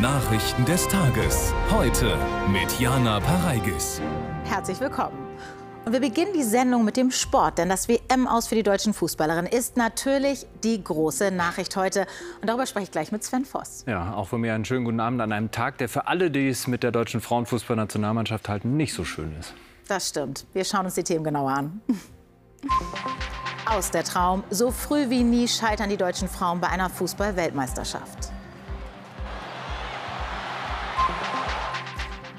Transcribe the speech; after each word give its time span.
Nachrichten 0.00 0.64
des 0.64 0.88
Tages. 0.88 1.52
Heute 1.70 2.16
mit 2.50 2.80
Jana 2.80 3.20
Pareigis. 3.20 4.00
Herzlich 4.44 4.80
willkommen. 4.80 5.18
Und 5.84 5.92
wir 5.92 6.00
beginnen 6.00 6.32
die 6.32 6.42
Sendung 6.42 6.86
mit 6.86 6.96
dem 6.96 7.10
Sport, 7.10 7.58
denn 7.58 7.68
das 7.68 7.86
WM-Aus 7.86 8.46
für 8.46 8.54
die 8.54 8.62
deutschen 8.62 8.94
Fußballerinnen 8.94 9.52
ist 9.52 9.76
natürlich 9.76 10.46
die 10.64 10.82
große 10.82 11.30
Nachricht 11.30 11.76
heute. 11.76 12.06
Und 12.40 12.48
darüber 12.48 12.64
spreche 12.64 12.84
ich 12.84 12.90
gleich 12.90 13.12
mit 13.12 13.22
Sven 13.24 13.44
Voss. 13.44 13.84
Ja, 13.86 14.14
auch 14.14 14.28
von 14.28 14.40
mir 14.40 14.54
einen 14.54 14.64
schönen 14.64 14.86
guten 14.86 15.00
Abend 15.00 15.20
an 15.20 15.32
einem 15.32 15.50
Tag, 15.50 15.76
der 15.76 15.90
für 15.90 16.06
alle, 16.06 16.30
die 16.30 16.48
es 16.48 16.66
mit 16.66 16.82
der 16.82 16.92
deutschen 16.92 17.20
Frauenfußballnationalmannschaft 17.20 18.48
halten, 18.48 18.78
nicht 18.78 18.94
so 18.94 19.04
schön 19.04 19.36
ist. 19.38 19.52
Das 19.86 20.08
stimmt. 20.08 20.46
Wir 20.54 20.64
schauen 20.64 20.86
uns 20.86 20.94
die 20.94 21.04
Themen 21.04 21.24
genauer 21.24 21.50
an. 21.50 21.82
Aus 23.66 23.90
der 23.90 24.04
Traum. 24.04 24.44
So 24.48 24.70
früh 24.70 25.10
wie 25.10 25.24
nie 25.24 25.46
scheitern 25.46 25.90
die 25.90 25.98
deutschen 25.98 26.28
Frauen 26.28 26.58
bei 26.58 26.68
einer 26.68 26.88
Fußball-Weltmeisterschaft. 26.88 28.32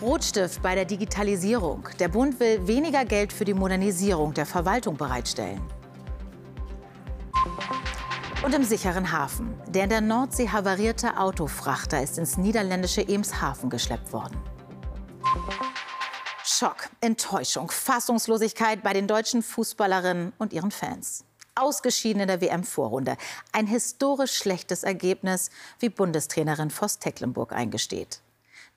Rotstift 0.02 0.64
bei 0.64 0.74
der 0.74 0.86
Digitalisierung. 0.86 1.88
Der 2.00 2.08
Bund 2.08 2.40
will 2.40 2.66
weniger 2.66 3.06
Geld 3.06 3.32
für 3.32 3.46
die 3.46 3.54
Modernisierung 3.54 4.34
der 4.34 4.48
Verwaltung 4.48 4.98
bereitstellen. 4.98 5.62
Und 8.44 8.56
im 8.56 8.64
sicheren 8.64 9.12
Hafen. 9.12 9.54
Der 9.68 9.84
in 9.84 9.92
der 9.92 10.02
Nordsee 10.02 10.50
havarierte 10.50 11.20
Autofrachter 11.20 12.02
ist 12.02 12.18
ins 12.18 12.38
niederländische 12.38 13.08
Emshaven 13.08 13.70
geschleppt 13.70 14.12
worden. 14.12 14.36
Schock, 16.44 16.90
Enttäuschung, 17.02 17.70
Fassungslosigkeit 17.70 18.82
bei 18.82 18.94
den 18.94 19.06
deutschen 19.06 19.44
Fußballerinnen 19.44 20.34
und 20.40 20.52
ihren 20.52 20.72
Fans. 20.72 21.26
Ausgeschieden 21.54 22.24
in 22.24 22.28
der 22.28 22.42
WM-Vorrunde. 22.42 23.18
Ein 23.52 23.68
historisch 23.68 24.34
schlechtes 24.34 24.84
Ergebnis, 24.84 25.52
wie 25.78 25.90
Bundestrainerin 25.90 26.72
Voss 26.72 26.98
Tecklenburg 26.98 27.52
eingesteht. 27.52 28.22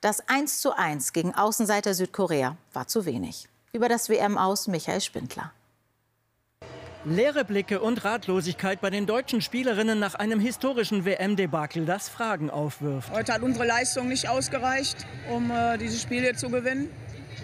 Das 0.04 0.22
1:1 0.28 1.14
gegen 1.14 1.34
Außenseiter 1.34 1.94
Südkorea 1.94 2.58
war 2.74 2.86
zu 2.86 3.06
wenig. 3.06 3.48
Über 3.72 3.88
das 3.88 4.10
WM 4.10 4.36
aus 4.36 4.68
Michael 4.68 5.00
Spindler. 5.00 5.50
Leere 7.06 7.46
Blicke 7.46 7.80
und 7.80 8.04
Ratlosigkeit 8.04 8.82
bei 8.82 8.90
den 8.90 9.06
deutschen 9.06 9.40
Spielerinnen 9.40 9.98
nach 9.98 10.14
einem 10.14 10.40
historischen 10.40 11.06
WM-Debakel, 11.06 11.86
das 11.86 12.10
Fragen 12.10 12.50
aufwirft. 12.50 13.10
Heute 13.12 13.32
hat 13.32 13.40
unsere 13.40 13.64
Leistung 13.64 14.08
nicht 14.08 14.28
ausgereicht, 14.28 15.06
um 15.30 15.50
äh, 15.50 15.78
dieses 15.78 16.02
Spiel 16.02 16.20
hier 16.20 16.36
zu 16.36 16.50
gewinnen. 16.50 16.90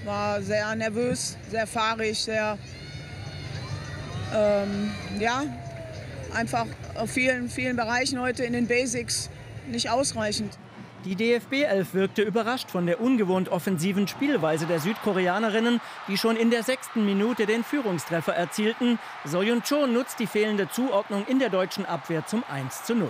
War 0.04 0.42
sehr 0.42 0.76
nervös, 0.76 1.38
sehr 1.50 1.66
fahrig, 1.66 2.18
sehr 2.18 2.58
ähm, 4.34 4.92
ja 5.18 5.44
einfach 6.34 6.66
auf 6.94 7.10
vielen 7.10 7.48
vielen 7.48 7.76
Bereichen 7.76 8.20
heute 8.20 8.44
in 8.44 8.52
den 8.52 8.66
Basics 8.66 9.30
nicht 9.66 9.88
ausreichend. 9.88 10.58
Die 11.06 11.16
DFB 11.16 11.62
11 11.62 11.94
wirkte 11.94 12.20
überrascht 12.20 12.70
von 12.70 12.84
der 12.84 13.00
ungewohnt 13.00 13.48
offensiven 13.48 14.06
Spielweise 14.06 14.66
der 14.66 14.80
Südkoreanerinnen, 14.80 15.80
die 16.08 16.18
schon 16.18 16.36
in 16.36 16.50
der 16.50 16.62
sechsten 16.62 17.06
Minute 17.06 17.46
den 17.46 17.64
Führungstreffer 17.64 18.34
erzielten. 18.34 18.98
Soyun 19.24 19.62
Cho 19.62 19.86
nutzt 19.86 20.18
die 20.20 20.26
fehlende 20.26 20.68
Zuordnung 20.68 21.24
in 21.26 21.38
der 21.38 21.48
deutschen 21.48 21.86
Abwehr 21.86 22.26
zum 22.26 22.44
1 22.50 22.84
zu 22.84 22.94
0. 22.94 23.08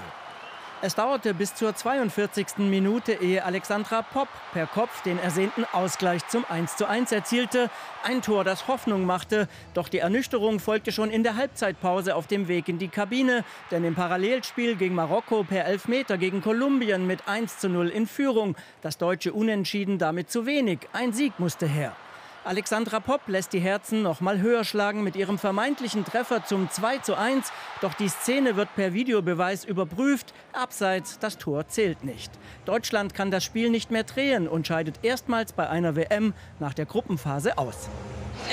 Es 0.83 0.95
dauerte 0.95 1.35
bis 1.35 1.55
zur 1.55 1.77
42. 1.77 2.57
Minute, 2.71 3.13
ehe 3.13 3.45
Alexandra 3.45 4.01
Popp 4.01 4.29
per 4.55 4.67
Kopf 4.67 5.03
den 5.03 5.19
ersehnten 5.19 5.67
Ausgleich 5.73 6.27
zum 6.29 6.47
1:1 6.47 7.13
erzielte. 7.13 7.69
Ein 8.03 8.23
Tor, 8.23 8.45
das 8.45 8.67
Hoffnung 8.67 9.05
machte. 9.05 9.47
Doch 9.75 9.91
die 9.91 9.99
Ernüchterung 9.99 10.59
folgte 10.59 10.91
schon 10.91 11.11
in 11.11 11.23
der 11.23 11.37
Halbzeitpause 11.37 12.17
auf 12.17 12.29
dem 12.29 12.49
Weg 12.49 12.71
in 12.71 12.79
die 12.79 12.89
Kabine. 12.89 13.45
Denn 13.71 13.85
im 13.85 13.95
Parallelspiel 13.95 14.75
gegen 14.77 14.95
Marokko 14.95 15.45
per 15.45 15.67
Elfmeter 15.67 16.17
gegen 16.17 16.41
Kolumbien 16.41 17.07
mit 17.07 17.29
1:0 17.29 17.89
in 17.89 18.07
Führung. 18.07 18.57
Das 18.81 18.97
deutsche 18.97 19.35
Unentschieden 19.35 19.99
damit 19.99 20.31
zu 20.31 20.47
wenig. 20.47 20.79
Ein 20.95 21.13
Sieg 21.13 21.39
musste 21.39 21.67
her. 21.67 21.95
Alexandra 22.43 23.01
Popp 23.01 23.21
lässt 23.27 23.53
die 23.53 23.61
Herzen 23.61 24.01
noch 24.03 24.23
mal 24.23 24.41
höher 24.41 24.65
schlagen 24.65 25.05
mit 25.05 25.15
ihrem 25.15 25.39
vermeintlichen 25.39 26.07
Treffer 26.07 26.43
zum 26.43 26.71
2 26.71 26.99
zu 26.99 27.15
1. 27.15 27.53
Doch 27.83 27.93
die 27.93 28.09
Szene 28.09 28.57
wird 28.57 28.75
per 28.75 28.95
Videobeweis 28.95 29.67
überprüft. 29.67 30.33
Abseits, 30.55 31.19
das 31.19 31.37
Tor 31.37 31.69
zählt 31.69 32.03
nicht. 32.03 32.33
Deutschland 32.65 33.13
kann 33.13 33.31
das 33.31 33.45
Spiel 33.45 33.69
nicht 33.69 33.91
mehr 33.91 34.05
drehen 34.05 34.49
und 34.49 34.67
scheidet 34.67 35.05
erstmals 35.05 35.53
bei 35.53 35.69
einer 35.69 35.97
WM 35.97 36.33
nach 36.61 36.73
der 36.73 36.87
Gruppenphase 36.87 37.59
aus. 37.59 37.91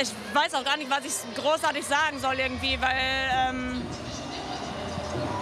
Ich 0.02 0.12
weiß 0.34 0.54
auch 0.56 0.66
gar 0.66 0.76
nicht, 0.76 0.92
was 0.92 1.06
ich 1.06 1.42
großartig 1.42 1.86
sagen 1.86 2.20
soll 2.20 2.36
irgendwie, 2.40 2.78
weil 2.82 3.50
ähm, 3.50 3.82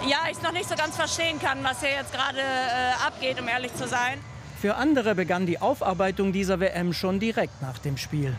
ja, 0.08 0.18
ich 0.30 0.36
es 0.36 0.42
noch 0.42 0.52
nicht 0.52 0.68
so 0.68 0.76
ganz 0.76 0.94
verstehen 0.94 1.40
kann, 1.40 1.64
was 1.64 1.80
hier 1.80 1.90
jetzt 1.90 2.12
gerade 2.12 2.38
äh, 2.38 3.06
abgeht, 3.06 3.40
um 3.40 3.48
ehrlich 3.48 3.74
zu 3.74 3.88
sein. 3.88 4.20
Für 4.60 4.76
andere 4.76 5.14
begann 5.14 5.46
die 5.46 5.60
Aufarbeitung 5.60 6.32
dieser 6.32 6.60
WM 6.60 6.92
schon 6.92 7.20
direkt 7.20 7.60
nach 7.62 7.78
dem 7.78 7.96
Spiel. 7.96 8.34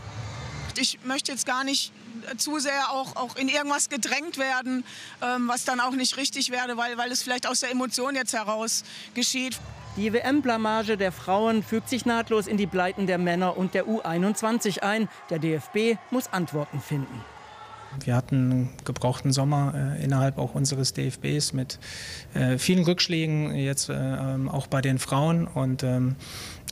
Ich 0.78 1.00
möchte 1.04 1.32
jetzt 1.32 1.46
gar 1.46 1.64
nicht 1.64 1.92
zu 2.38 2.60
sehr 2.60 2.92
auch, 2.92 3.16
auch 3.16 3.36
in 3.36 3.48
irgendwas 3.48 3.90
gedrängt 3.90 4.38
werden, 4.38 4.84
ähm, 5.22 5.48
was 5.48 5.66
dann 5.66 5.80
auch 5.80 5.92
nicht 5.92 6.18
richtig 6.18 6.52
werde, 6.52 6.78
weil, 6.78 6.98
weil 6.98 7.12
es 7.12 7.24
vielleicht 7.24 7.48
aus 7.48 7.62
der 7.62 7.72
Emotion 7.72 8.16
jetzt 8.16 8.34
heraus 8.34 8.84
geschieht. 9.14 9.58
Die 9.96 10.14
WM-Blamage 10.14 10.98
der 10.98 11.12
Frauen 11.12 11.64
fügt 11.64 11.90
sich 11.90 12.06
nahtlos 12.06 12.46
in 12.46 12.58
die 12.58 12.68
Pleiten 12.68 13.08
der 13.08 13.18
Männer 13.18 13.58
und 13.58 13.74
der 13.74 13.88
U21 13.88 14.80
ein. 14.82 15.10
Der 15.30 15.40
DFB 15.40 15.98
muss 16.12 16.32
Antworten 16.32 16.82
finden. 16.82 17.24
Wir 18.04 18.16
hatten 18.16 18.52
einen 18.52 18.70
gebrauchten 18.86 19.32
Sommer 19.32 19.74
äh, 19.76 20.04
innerhalb 20.04 20.38
auch 20.38 20.56
unseres 20.56 20.94
DFBs 20.94 21.54
mit 21.54 21.80
äh, 22.34 22.58
vielen 22.58 22.84
Rückschlägen, 22.84 23.56
jetzt 23.56 23.90
äh, 23.90 23.94
auch 24.48 24.68
bei 24.68 24.82
den 24.82 25.00
Frauen. 25.00 25.48
Und 25.48 25.84
ähm, 25.84 26.16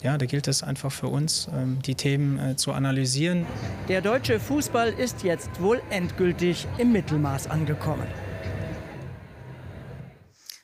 ja, 0.02 0.18
da 0.18 0.26
gilt 0.26 0.48
es 0.48 0.62
einfach 0.62 0.92
für 0.92 1.08
uns, 1.08 1.48
ähm, 1.52 1.80
die 1.84 1.94
Themen 1.94 2.38
äh, 2.38 2.56
zu 2.56 2.72
analysieren. 2.72 3.46
Der 3.88 4.00
deutsche 4.00 4.38
Fußball 4.38 4.90
ist 4.90 5.24
jetzt 5.24 5.60
wohl 5.60 5.80
endgültig 5.90 6.66
im 6.78 6.92
Mittelmaß 6.92 7.48
angekommen. 7.48 8.06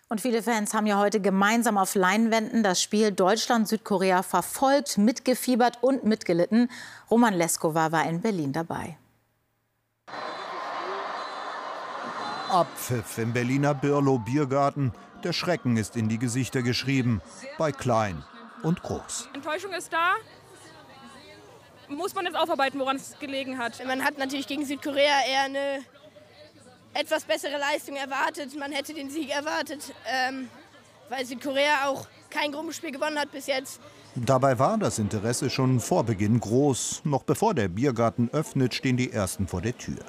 Und 0.09 0.21
viele 0.21 0.43
Fans 0.43 0.75
haben 0.75 0.87
ja 0.87 0.99
heute 0.99 1.21
gemeinsam 1.21 1.79
auf 1.79 1.95
Leinwänden 1.95 2.63
das 2.63 2.83
Spiel 2.83 3.13
Deutschland-Südkorea 3.13 4.23
verfolgt, 4.23 4.99
mitgefiebert 4.99 5.79
und 5.81 6.05
mitgelitten. 6.05 6.71
Roman 7.11 7.33
Leskova 7.33 7.93
war 7.93 8.07
in 8.07 8.21
Berlin 8.21 8.53
dabei. 8.53 8.99
Abpfiff 12.53 13.17
im 13.17 13.33
Berliner 13.33 13.75
Birlow 13.75 14.19
Biergarten. 14.19 14.93
Der 15.25 15.33
Schrecken 15.33 15.79
ist 15.79 15.97
in 15.97 16.11
die 16.11 16.19
Gesichter 16.19 16.61
geschrieben. 16.61 17.23
Bei 17.57 17.73
klein 17.73 18.23
und 18.63 18.83
groß. 18.83 19.31
Enttäuschung 19.33 19.73
ist 19.73 19.91
da. 19.91 20.13
Muss 21.89 22.15
man 22.15 22.27
jetzt 22.27 22.37
aufarbeiten, 22.37 22.79
woran 22.79 22.97
es 22.97 23.19
gelegen 23.19 23.57
hat. 23.57 23.83
Man 23.87 24.05
hat 24.05 24.19
natürlich 24.19 24.47
gegen 24.47 24.67
Südkorea 24.67 25.25
eher 25.27 25.45
eine 25.45 25.79
etwas 26.93 27.25
bessere 27.25 27.57
Leistung 27.59 27.97
erwartet. 27.97 28.55
Man 28.59 28.71
hätte 28.71 28.93
den 28.93 29.09
Sieg 29.09 29.31
erwartet, 29.31 29.95
ähm, 30.07 30.49
weil 31.09 31.25
Südkorea 31.25 31.87
auch 31.87 32.07
kein 32.29 32.53
Gruppenspiel 32.53 32.93
gewonnen 32.93 33.19
hat 33.19 33.33
bis 33.33 33.47
jetzt. 33.47 33.81
Dabei 34.15 34.59
war 34.59 34.77
das 34.77 34.99
Interesse 34.99 35.49
schon 35.49 35.81
vor 35.81 36.05
Beginn 36.05 36.39
groß. 36.39 37.01
Noch 37.05 37.23
bevor 37.23 37.55
der 37.55 37.69
Biergarten 37.69 38.29
öffnet, 38.31 38.75
stehen 38.75 38.99
die 38.99 39.11
Ersten 39.11 39.49
vor 39.49 39.63
der 39.63 39.77
Tür. 39.77 40.05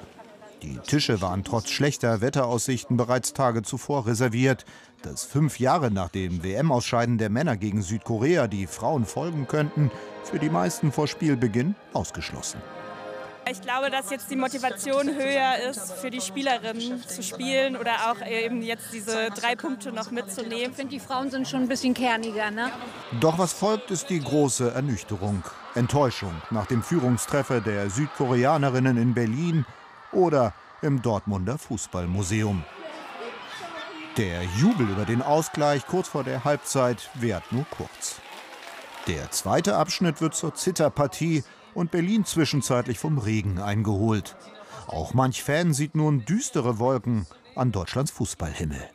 Die 0.64 0.78
Tische 0.78 1.20
waren 1.20 1.44
trotz 1.44 1.68
schlechter 1.68 2.22
Wetteraussichten 2.22 2.96
bereits 2.96 3.34
Tage 3.34 3.62
zuvor 3.62 4.06
reserviert. 4.06 4.64
Dass 5.02 5.22
fünf 5.22 5.60
Jahre 5.60 5.90
nach 5.90 6.08
dem 6.08 6.42
WM-Ausscheiden 6.42 7.18
der 7.18 7.28
Männer 7.28 7.58
gegen 7.58 7.82
Südkorea 7.82 8.46
die 8.46 8.66
Frauen 8.66 9.04
folgen 9.04 9.46
könnten, 9.46 9.90
für 10.22 10.38
die 10.38 10.48
meisten 10.48 10.90
vor 10.90 11.06
Spielbeginn 11.06 11.74
ausgeschlossen. 11.92 12.62
Ich 13.50 13.60
glaube, 13.60 13.90
dass 13.90 14.08
jetzt 14.10 14.30
die 14.30 14.36
Motivation 14.36 15.06
höher 15.06 15.68
ist, 15.68 15.92
für 15.92 16.08
die 16.08 16.22
Spielerinnen 16.22 17.06
zu 17.06 17.22
spielen 17.22 17.76
oder 17.76 18.10
auch 18.10 18.26
eben 18.26 18.62
jetzt 18.62 18.86
diese 18.94 19.28
drei 19.38 19.54
Punkte 19.56 19.92
noch 19.92 20.10
mitzunehmen. 20.10 20.70
Ich 20.70 20.76
finde, 20.76 20.94
die 20.94 21.00
Frauen 21.00 21.30
sind 21.30 21.46
schon 21.46 21.60
ein 21.60 21.68
bisschen 21.68 21.92
kerniger. 21.92 22.50
Ne? 22.50 22.70
Doch 23.20 23.36
was 23.36 23.52
folgt, 23.52 23.90
ist 23.90 24.08
die 24.08 24.20
große 24.20 24.70
Ernüchterung. 24.70 25.42
Enttäuschung 25.74 26.32
nach 26.50 26.64
dem 26.64 26.82
Führungstreffer 26.82 27.60
der 27.60 27.90
Südkoreanerinnen 27.90 28.96
in 28.96 29.12
Berlin 29.12 29.66
oder 30.14 30.54
im 30.82 31.02
Dortmunder 31.02 31.58
Fußballmuseum. 31.58 32.64
Der 34.16 34.42
Jubel 34.58 34.88
über 34.88 35.04
den 35.04 35.22
Ausgleich 35.22 35.86
kurz 35.86 36.08
vor 36.08 36.22
der 36.22 36.44
Halbzeit 36.44 37.10
währt 37.14 37.50
nur 37.50 37.64
kurz. 37.76 38.20
Der 39.08 39.30
zweite 39.32 39.76
Abschnitt 39.76 40.20
wird 40.20 40.34
zur 40.34 40.54
Zitterpartie 40.54 41.42
und 41.74 41.90
Berlin 41.90 42.24
zwischenzeitlich 42.24 42.98
vom 42.98 43.18
Regen 43.18 43.60
eingeholt. 43.60 44.36
Auch 44.86 45.14
manch 45.14 45.42
Fan 45.42 45.74
sieht 45.74 45.94
nun 45.94 46.24
düstere 46.24 46.78
Wolken 46.78 47.26
an 47.56 47.72
Deutschlands 47.72 48.12
Fußballhimmel. 48.12 48.88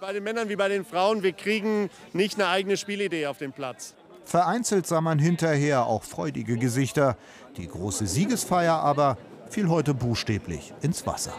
Bei 0.00 0.12
den 0.12 0.24
Männern 0.24 0.48
wie 0.48 0.56
bei 0.56 0.68
den 0.68 0.84
Frauen, 0.84 1.22
wir 1.22 1.32
kriegen 1.32 1.90
nicht 2.12 2.34
eine 2.36 2.48
eigene 2.48 2.76
Spielidee 2.76 3.26
auf 3.26 3.38
dem 3.38 3.52
Platz. 3.52 3.94
Vereinzelt 4.24 4.86
sah 4.86 5.00
man 5.00 5.18
hinterher 5.18 5.86
auch 5.86 6.04
freudige 6.04 6.56
Gesichter. 6.56 7.16
Die 7.56 7.66
große 7.66 8.06
Siegesfeier 8.06 8.74
aber 8.74 9.18
fiel 9.52 9.68
heute 9.68 9.94
buchstäblich 9.94 10.72
ins 10.80 11.06
Wasser. 11.06 11.34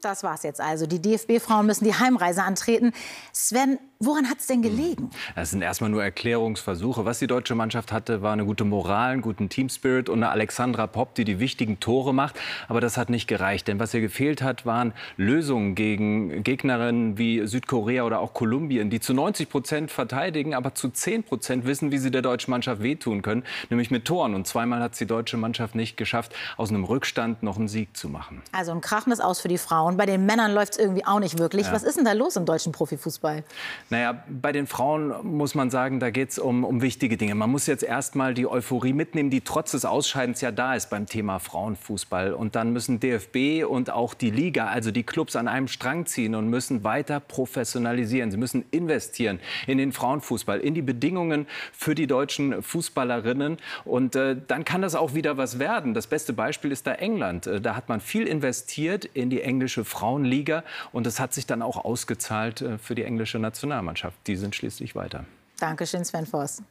Das 0.00 0.24
war's 0.24 0.42
jetzt 0.42 0.60
also. 0.60 0.86
Die 0.86 1.00
DFB-Frauen 1.00 1.64
müssen 1.64 1.84
die 1.84 1.94
Heimreise 1.94 2.42
antreten. 2.42 2.92
Sven, 3.32 3.78
Woran 4.04 4.28
hat 4.28 4.40
es 4.40 4.48
denn 4.48 4.62
gelegen? 4.62 5.10
Es 5.36 5.52
sind 5.52 5.62
erstmal 5.62 5.88
nur 5.88 6.02
Erklärungsversuche. 6.02 7.04
Was 7.04 7.20
die 7.20 7.28
deutsche 7.28 7.54
Mannschaft 7.54 7.92
hatte, 7.92 8.20
war 8.20 8.32
eine 8.32 8.44
gute 8.44 8.64
Moral, 8.64 9.12
einen 9.12 9.22
guten 9.22 9.48
Teamspirit 9.48 10.08
und 10.08 10.18
eine 10.24 10.30
Alexandra 10.30 10.88
Popp, 10.88 11.14
die 11.14 11.24
die 11.24 11.38
wichtigen 11.38 11.78
Tore 11.78 12.12
macht. 12.12 12.34
Aber 12.66 12.80
das 12.80 12.96
hat 12.96 13.10
nicht 13.10 13.28
gereicht. 13.28 13.68
Denn 13.68 13.78
was 13.78 13.94
ihr 13.94 14.00
gefehlt 14.00 14.42
hat, 14.42 14.66
waren 14.66 14.92
Lösungen 15.16 15.76
gegen 15.76 16.42
Gegnerinnen 16.42 17.16
wie 17.16 17.46
Südkorea 17.46 18.02
oder 18.02 18.18
auch 18.18 18.34
Kolumbien, 18.34 18.90
die 18.90 18.98
zu 18.98 19.14
90 19.14 19.48
Prozent 19.48 19.92
verteidigen, 19.92 20.52
aber 20.54 20.74
zu 20.74 20.88
10 20.88 21.22
Prozent 21.22 21.64
wissen, 21.64 21.92
wie 21.92 21.98
sie 21.98 22.10
der 22.10 22.22
deutschen 22.22 22.50
Mannschaft 22.50 22.82
wehtun 22.82 23.22
können, 23.22 23.44
nämlich 23.70 23.92
mit 23.92 24.04
Toren. 24.04 24.34
Und 24.34 24.48
zweimal 24.48 24.80
hat 24.80 24.94
es 24.94 24.98
die 24.98 25.06
deutsche 25.06 25.36
Mannschaft 25.36 25.76
nicht 25.76 25.96
geschafft, 25.96 26.34
aus 26.56 26.70
einem 26.70 26.82
Rückstand 26.82 27.44
noch 27.44 27.56
einen 27.56 27.68
Sieg 27.68 27.96
zu 27.96 28.08
machen. 28.08 28.42
Also 28.50 28.72
ein 28.72 28.80
krachendes 28.80 29.20
Aus 29.20 29.40
für 29.40 29.46
die 29.46 29.58
Frauen. 29.58 29.96
Bei 29.96 30.06
den 30.06 30.26
Männern 30.26 30.52
läuft 30.52 30.72
es 30.72 30.78
irgendwie 30.80 31.06
auch 31.06 31.20
nicht 31.20 31.38
wirklich. 31.38 31.66
Ja. 31.66 31.72
Was 31.72 31.84
ist 31.84 31.98
denn 31.98 32.04
da 32.04 32.14
los 32.14 32.34
im 32.34 32.46
deutschen 32.46 32.72
Profifußball? 32.72 33.44
Naja, 33.92 34.24
bei 34.26 34.52
den 34.52 34.66
Frauen 34.66 35.12
muss 35.22 35.54
man 35.54 35.68
sagen, 35.68 36.00
da 36.00 36.08
geht 36.08 36.30
es 36.30 36.38
um, 36.38 36.64
um 36.64 36.80
wichtige 36.80 37.18
Dinge. 37.18 37.34
Man 37.34 37.50
muss 37.50 37.66
jetzt 37.66 37.84
erst 37.84 38.16
mal 38.16 38.32
die 38.32 38.46
Euphorie 38.46 38.94
mitnehmen, 38.94 39.28
die 39.28 39.42
trotz 39.42 39.72
des 39.72 39.84
Ausscheidens 39.84 40.40
ja 40.40 40.50
da 40.50 40.74
ist 40.74 40.88
beim 40.88 41.04
Thema 41.04 41.38
Frauenfußball. 41.38 42.32
Und 42.32 42.56
dann 42.56 42.72
müssen 42.72 43.00
DFB 43.00 43.66
und 43.68 43.90
auch 43.90 44.14
die 44.14 44.30
Liga, 44.30 44.68
also 44.68 44.92
die 44.92 45.02
Clubs, 45.02 45.36
an 45.36 45.46
einem 45.46 45.68
Strang 45.68 46.06
ziehen 46.06 46.34
und 46.34 46.48
müssen 46.48 46.84
weiter 46.84 47.20
professionalisieren. 47.20 48.30
Sie 48.30 48.38
müssen 48.38 48.64
investieren 48.70 49.40
in 49.66 49.76
den 49.76 49.92
Frauenfußball, 49.92 50.60
in 50.60 50.72
die 50.72 50.80
Bedingungen 50.80 51.46
für 51.74 51.94
die 51.94 52.06
deutschen 52.06 52.62
Fußballerinnen. 52.62 53.58
Und 53.84 54.16
äh, 54.16 54.38
dann 54.48 54.64
kann 54.64 54.80
das 54.80 54.94
auch 54.94 55.12
wieder 55.12 55.36
was 55.36 55.58
werden. 55.58 55.92
Das 55.92 56.06
beste 56.06 56.32
Beispiel 56.32 56.72
ist 56.72 56.86
da 56.86 56.94
England. 56.94 57.46
Äh, 57.46 57.60
da 57.60 57.76
hat 57.76 57.90
man 57.90 58.00
viel 58.00 58.26
investiert 58.26 59.04
in 59.04 59.28
die 59.28 59.42
englische 59.42 59.84
Frauenliga 59.84 60.64
und 60.92 61.06
das 61.06 61.20
hat 61.20 61.34
sich 61.34 61.44
dann 61.44 61.60
auch 61.60 61.84
ausgezahlt 61.84 62.62
äh, 62.62 62.78
für 62.78 62.94
die 62.94 63.04
englische 63.04 63.38
Nationalmannschaft. 63.38 63.81
Die 64.26 64.36
sind 64.36 64.54
schließlich 64.54 64.94
weiter. 64.94 65.24
Dankeschön, 65.58 66.04
Sven 66.04 66.26
Voss. 66.26 66.62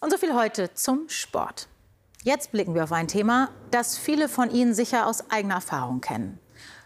Und 0.00 0.10
so 0.10 0.18
viel 0.18 0.34
heute 0.34 0.72
zum 0.74 1.08
Sport. 1.08 1.68
Jetzt 2.22 2.52
blicken 2.52 2.74
wir 2.74 2.84
auf 2.84 2.92
ein 2.92 3.08
Thema, 3.08 3.50
das 3.70 3.96
viele 3.96 4.28
von 4.28 4.50
Ihnen 4.50 4.74
sicher 4.74 5.06
aus 5.06 5.30
eigener 5.30 5.56
Erfahrung 5.56 6.00
kennen. 6.00 6.38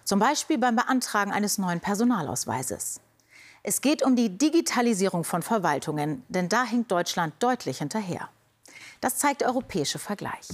Zum 0.05 0.19
Beispiel 0.19 0.59
beim 0.59 0.77
Beantragen 0.77 1.33
eines 1.33 1.59
neuen 1.59 1.81
Personalausweises. 1.81 3.01
Es 3.63 3.81
geht 3.81 4.03
um 4.03 4.17
die 4.17 4.37
Digitalisierung 4.37 5.25
von 5.25 5.43
Verwaltungen, 5.43 6.25
denn 6.29 6.49
da 6.49 6.65
hinkt 6.65 6.91
Deutschland 6.91 7.35
deutlich 7.41 7.79
hinterher. 7.79 8.29
Das 9.01 9.17
zeigt 9.17 9.43
der 9.43 9.49
europäische 9.49 9.99
Vergleich. 9.99 10.49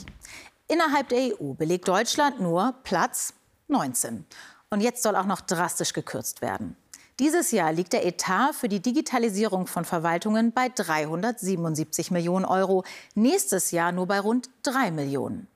Innerhalb 0.68 1.08
der 1.08 1.40
EU 1.40 1.52
belegt 1.52 1.86
Deutschland 1.86 2.40
nur 2.40 2.74
Platz 2.82 3.32
19. 3.68 4.26
Und 4.70 4.80
jetzt 4.80 5.02
soll 5.02 5.14
auch 5.14 5.26
noch 5.26 5.40
drastisch 5.40 5.92
gekürzt 5.92 6.42
werden. 6.42 6.76
Dieses 7.18 7.50
Jahr 7.50 7.72
liegt 7.72 7.94
der 7.94 8.04
Etat 8.04 8.52
für 8.52 8.68
die 8.68 8.80
Digitalisierung 8.80 9.66
von 9.66 9.86
Verwaltungen 9.86 10.52
bei 10.52 10.68
377 10.68 12.10
Millionen 12.10 12.44
Euro, 12.44 12.84
nächstes 13.14 13.70
Jahr 13.70 13.90
nur 13.90 14.06
bei 14.06 14.20
rund 14.20 14.50
3 14.64 14.90
Millionen. 14.90 15.48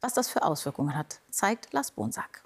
Was 0.00 0.14
das 0.14 0.30
für 0.30 0.42
Auswirkungen 0.42 0.96
hat, 0.96 1.20
zeigt 1.30 1.70
Lars 1.74 1.90
Bonsack. 1.90 2.42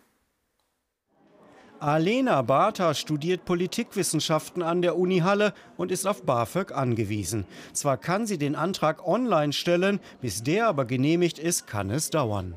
Alena 1.78 2.42
Bartha 2.42 2.94
studiert 2.94 3.44
Politikwissenschaften 3.44 4.62
an 4.62 4.82
der 4.82 4.98
Uni 4.98 5.18
Halle 5.18 5.54
und 5.76 5.92
ist 5.92 6.06
auf 6.06 6.22
BAföG 6.24 6.72
angewiesen. 6.72 7.46
Zwar 7.72 7.98
kann 7.98 8.26
sie 8.26 8.38
den 8.38 8.56
Antrag 8.56 9.06
online 9.06 9.52
stellen, 9.52 10.00
bis 10.20 10.42
der 10.42 10.66
aber 10.66 10.86
genehmigt 10.86 11.38
ist, 11.38 11.68
kann 11.68 11.90
es 11.90 12.10
dauern. 12.10 12.56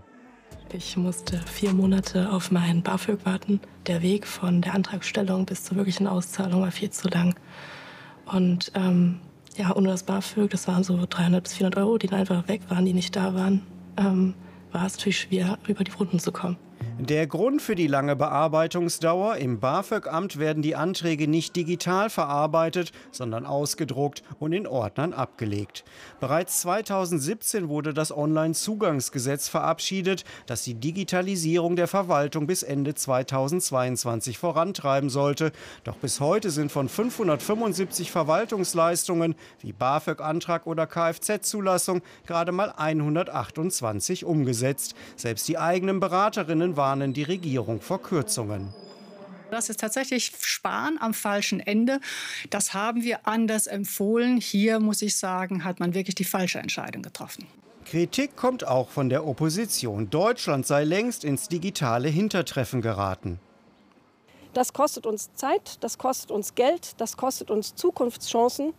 Ich 0.72 0.96
musste 0.98 1.40
vier 1.48 1.74
Monate 1.74 2.32
auf 2.32 2.52
meinen 2.52 2.84
BAföG 2.84 3.26
warten. 3.26 3.60
Der 3.88 4.04
Weg 4.04 4.28
von 4.28 4.62
der 4.62 4.76
Antragstellung 4.76 5.46
bis 5.48 5.64
zur 5.64 5.78
wirklichen 5.78 6.06
Auszahlung 6.06 6.62
war 6.62 6.72
viel 6.72 6.92
zu 6.92 7.08
lang. 7.08 7.34
Und 8.26 8.72
ähm, 8.76 9.20
ja, 9.58 9.76
ohne 9.76 9.90
das 9.90 10.04
BAföG, 10.04 10.52
das 10.52 10.68
waren 10.68 10.84
so 10.84 11.04
300 11.10 11.42
bis 11.42 11.56
400 11.56 11.84
Euro, 11.84 11.98
die 11.98 12.06
dann 12.06 12.20
einfach 12.20 12.48
weg 12.48 12.62
waren, 12.70 12.86
die 12.86 12.94
nicht 12.94 13.16
da 13.16 13.34
waren, 13.34 13.64
ähm, 13.98 14.36
war 14.72 14.86
es 14.86 14.96
natürlich 14.98 15.22
schwer, 15.22 15.58
über 15.68 15.84
die 15.84 15.92
Runden 15.92 16.20
zu 16.20 16.32
kommen. 16.32 16.58
Der 17.02 17.28
Grund 17.28 17.62
für 17.62 17.76
die 17.76 17.88
lange 17.88 18.18
Bearbeitungsdauer 18.18 19.38
im 19.38 19.62
BAföG-Amt 19.62 20.38
werden 20.38 20.62
die 20.62 20.76
Anträge 20.76 21.30
nicht 21.30 21.56
digital 21.56 22.10
verarbeitet, 22.10 22.92
sondern 23.10 23.46
ausgedruckt 23.46 24.22
und 24.38 24.52
in 24.52 24.68
Ordnern 24.68 25.14
abgelegt. 25.14 25.86
Bereits 26.20 26.60
2017 26.60 27.70
wurde 27.70 27.94
das 27.94 28.12
Onlinezugangsgesetz 28.12 29.48
verabschiedet, 29.48 30.26
das 30.46 30.64
die 30.64 30.74
Digitalisierung 30.74 31.78
der 31.78 31.88
Verwaltung 31.88 32.48
bis 32.48 32.64
Ende 32.64 32.96
2022 32.96 34.38
vorantreiben 34.38 35.10
sollte. 35.10 35.54
Doch 35.86 35.96
bis 35.96 36.20
heute 36.20 36.50
sind 36.50 36.70
von 36.70 36.90
575 36.90 38.12
Verwaltungsleistungen 38.12 39.36
wie 39.62 39.72
BAföG-Antrag 39.72 40.68
oder 40.68 40.86
Kfz-Zulassung 40.86 42.02
gerade 42.28 42.52
mal 42.52 42.74
128 42.76 44.26
umgesetzt. 44.26 44.96
Selbst 45.16 45.48
die 45.48 45.58
eigenen 45.58 46.02
Beraterinnen 46.02 46.76
waren 46.76 46.89
warnen 46.90 47.14
die 47.14 47.22
Regierung 47.22 47.82
vor 47.82 48.02
Kürzungen. 48.02 48.74
Das 49.52 49.70
ist 49.70 49.80
tatsächlich 49.80 50.32
Sparen 50.42 50.98
am 51.00 51.14
falschen 51.14 51.60
Ende. 51.60 52.00
Das 52.50 52.74
haben 52.74 53.04
wir 53.04 53.28
anders 53.28 53.68
empfohlen. 53.68 54.38
Hier, 54.38 54.80
muss 54.80 55.04
ich 55.04 55.16
sagen, 55.16 55.64
hat 55.64 55.80
man 55.80 55.94
wirklich 55.94 56.16
die 56.16 56.24
falsche 56.24 56.58
Entscheidung 56.58 57.04
getroffen. 57.04 57.46
Kritik 57.86 58.36
kommt 58.36 58.66
auch 58.66 58.90
von 58.90 59.08
der 59.10 59.28
Opposition. 59.28 60.10
Deutschland 60.10 60.66
sei 60.66 60.84
längst 60.84 61.24
ins 61.24 61.48
digitale 61.48 62.10
Hintertreffen 62.10 62.82
geraten. 62.82 63.40
Das 64.54 64.74
kostet 64.74 65.06
uns 65.06 65.32
Zeit, 65.36 65.78
das 65.82 66.00
kostet 66.00 66.32
uns 66.32 66.56
Geld, 66.56 66.96
das 66.98 67.18
kostet 67.18 67.52
uns 67.52 67.76
Zukunftschancen. 67.76 68.74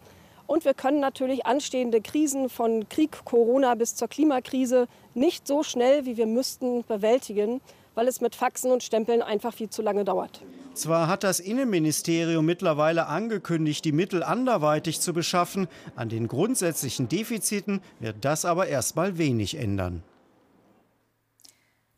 Und 0.48 0.64
wir 0.64 0.74
können 0.74 0.98
natürlich 0.98 1.46
anstehende 1.46 2.00
Krisen 2.00 2.48
von 2.48 2.88
Krieg, 2.88 3.24
Corona 3.24 3.76
bis 3.76 3.94
zur 3.94 4.08
Klimakrise 4.08 4.88
nicht 5.14 5.46
so 5.46 5.62
schnell, 5.62 6.06
wie 6.06 6.16
wir 6.16 6.26
müssten, 6.26 6.82
bewältigen 6.82 7.60
weil 8.00 8.08
es 8.08 8.22
mit 8.22 8.34
Faxen 8.34 8.72
und 8.72 8.82
Stempeln 8.82 9.20
einfach 9.20 9.52
viel 9.52 9.68
zu 9.68 9.82
lange 9.82 10.06
dauert. 10.06 10.40
Zwar 10.72 11.06
hat 11.06 11.22
das 11.22 11.38
Innenministerium 11.38 12.46
mittlerweile 12.46 13.08
angekündigt, 13.08 13.84
die 13.84 13.92
Mittel 13.92 14.22
anderweitig 14.22 15.02
zu 15.02 15.12
beschaffen, 15.12 15.68
an 15.96 16.08
den 16.08 16.26
grundsätzlichen 16.26 17.10
Defiziten 17.10 17.82
wird 17.98 18.16
das 18.22 18.46
aber 18.46 18.68
erst 18.68 18.96
mal 18.96 19.18
wenig 19.18 19.58
ändern. 19.58 20.02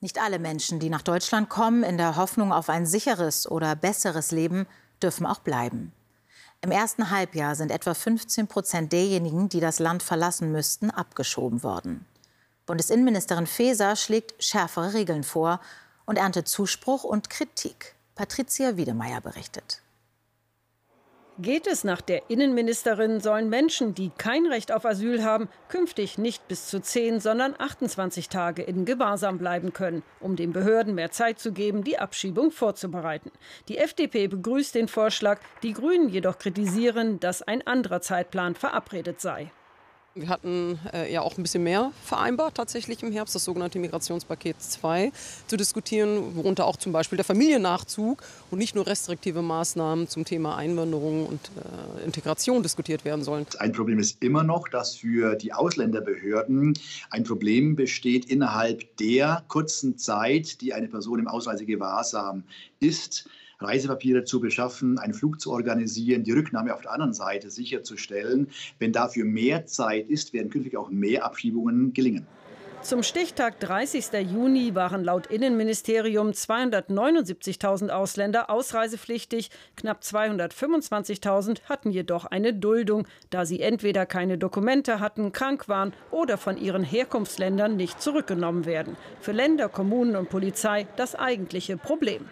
Nicht 0.01 0.21
alle 0.21 0.41
Menschen, 0.41 0.81
die 0.81 0.91
nach 0.91 1.03
Deutschland 1.03 1.49
kommen, 1.49 1.85
in 1.85 1.99
der 1.99 2.17
Hoffnung 2.17 2.53
auf 2.53 2.69
ein 2.69 2.85
sicheres 2.85 3.49
oder 3.49 3.77
besseres 3.77 4.33
Leben, 4.33 4.67
dürfen 5.01 5.25
auch 5.25 5.39
bleiben. 5.39 5.93
Im 6.63 6.73
ersten 6.73 7.11
Halbjahr 7.11 7.55
sind 7.55 7.71
etwa 7.71 7.95
15 7.95 8.49
Prozent 8.49 8.93
derjenigen, 8.93 9.49
die 9.49 9.61
das 9.61 9.79
Land 9.79 10.03
verlassen 10.03 10.51
müssten, 10.51 10.91
abgeschoben 10.91 11.63
worden. 11.63 12.05
Bundesinnenministerin 12.67 13.47
Faeser 13.47 13.97
schlägt 13.97 14.43
schärfere 14.43 14.95
Regeln 14.95 15.25
vor 15.25 15.61
und 16.07 16.17
erntet 16.17 16.49
Zuspruch 16.49 17.05
und 17.05 17.31
Kritik. 17.31 17.95
Patricia 18.15 18.77
Wiedemeyer 18.77 19.21
berichtet. 19.21 19.83
Geht 21.39 21.67
es 21.67 21.83
nach 21.83 22.03
der 22.03 22.29
Innenministerin, 22.29 23.21
sollen 23.21 23.49
Menschen, 23.49 23.95
die 23.95 24.11
kein 24.19 24.47
Recht 24.47 24.71
auf 24.71 24.85
Asyl 24.85 25.25
haben, 25.25 25.49
künftig 25.69 26.19
nicht 26.19 26.47
bis 26.47 26.67
zu 26.67 26.81
10, 26.81 27.21
sondern 27.21 27.55
28 27.59 28.29
Tage 28.29 28.63
in 28.63 28.85
Gewahrsam 28.85 29.39
bleiben 29.39 29.73
können, 29.73 30.03
um 30.21 30.37
den 30.37 30.53
Behörden 30.53 30.95
mehr 30.95 31.11
Zeit 31.11 31.39
zu 31.39 31.53
geben, 31.53 31.85
die 31.85 31.99
Abschiebung 31.99 32.51
vorzubereiten. 32.51 33.33
Die 33.69 33.79
FDP 33.79 34.29
begrüßt 34.29 34.75
den 34.75 34.89
Vorschlag, 34.89 35.41
die 35.63 35.73
Grünen 35.73 36.11
jedoch 36.11 36.39
kritisieren, 36.39 37.19
dass 37.19 37.41
ein 37.41 37.67
anderer 37.67 38.03
Zeitplan 38.03 38.55
verabredet 38.55 39.23
sei. 39.23 39.51
Wir 40.15 40.29
hatten 40.29 40.79
äh, 40.93 41.11
ja 41.11 41.23
auch 41.23 41.39
ein 41.39 41.43
bisschen 41.43 41.63
mehr 41.63 41.91
vereinbart, 42.05 42.55
tatsächlich 42.57 43.03
im 43.03 43.13
Herbst, 43.13 43.35
das 43.35 43.45
sogenannte 43.45 43.79
Migrationspaket 43.79 44.61
2 44.61 45.11
zu 45.47 45.57
diskutieren, 45.57 46.37
worunter 46.37 46.67
auch 46.67 46.77
zum 46.77 46.93
Beispiel 46.93 47.17
der 47.17 47.25
Familiennachzug 47.25 48.23
und 48.51 48.59
nicht 48.59 48.75
nur 48.75 48.87
restriktive 48.87 49.41
Maßnahmen 49.41 50.09
zum 50.09 50.27
Thema 50.27 50.57
Einwanderung 50.57 51.27
und 51.27 51.41
äh, 51.57 52.05
Integration 52.05 52.63
diskutiert 52.63 53.07
werden 53.07 53.25
sollen. 53.25 53.47
Ein 53.59 53.73
Problem 53.73 53.99
ist 53.99 54.23
immer 54.23 54.43
noch, 54.43 54.69
dass 54.69 54.97
für 54.97 55.35
die 55.35 55.55
Ausländerbehörden 55.55 56.75
ein 57.09 57.25
Problem 57.25 57.75
besteht 57.75 58.27
innerhalb 58.27 58.95
der 58.99 59.45
kurzen 59.49 59.97
Zeit, 59.97 60.61
die 60.61 60.75
eine 60.75 60.89
Person 60.89 61.21
im 61.21 61.29
Ausreisegewahrsam 61.29 62.45
ist 62.81 63.31
Reisepapiere 63.63 64.25
zu 64.25 64.41
beschaffen, 64.41 64.99
einen 64.99 65.15
Flug 65.15 65.41
zu 65.41 65.53
organisieren, 65.53 66.25
die 66.25 66.33
Rücknahme 66.33 66.75
auf 66.75 66.83
der 66.83 66.93
anderen 66.93 67.15
Seite 67.15 67.51
sicherzustellen. 67.51 68.49
Wenn 68.79 68.93
dafür 68.93 69.25
mehr 69.25 69.67
Zeit 69.67 70.09
ist, 70.09 70.33
werden 70.33 70.51
künftig 70.51 70.77
auch 70.77 70.91
mehr 70.91 71.25
Abschiebungen 71.25 71.93
gelingen. 71.93 72.27
Zum 72.83 73.05
Stichtag 73.05 73.61
30. 73.61 74.07
Juni 74.29 74.75
waren 74.75 75.05
laut 75.05 75.29
Innenministerium 75.29 76.31
279.000 76.31 77.91
Ausländer 77.91 78.51
ausreisepflichtig. 78.51 79.51
Knapp 79.77 80.01
225.000 80.03 81.63
hatten 81.69 81.93
jedoch 81.93 82.25
eine 82.25 82.53
Duldung, 82.53 83.07
da 83.31 83.47
sie 83.47 83.61
entweder 83.61 84.05
keine 84.05 84.37
Dokumente 84.37 84.99
hatten, 84.99 85.31
krank 85.31 85.69
waren 85.69 85.93
oder 86.11 86.37
von 86.39 86.57
ihren 86.57 86.83
Herkunftsländern 86.83 87.77
nicht 87.77 88.03
zurückgenommen 88.03 88.67
werden. 88.67 88.97
Für 89.21 89.31
Länder, 89.31 89.69
Kommunen 89.69 90.17
und 90.17 90.29
Polizei 90.29 90.89
das 90.97 91.15
eigentliche 91.15 91.77
Problem. 91.77 92.25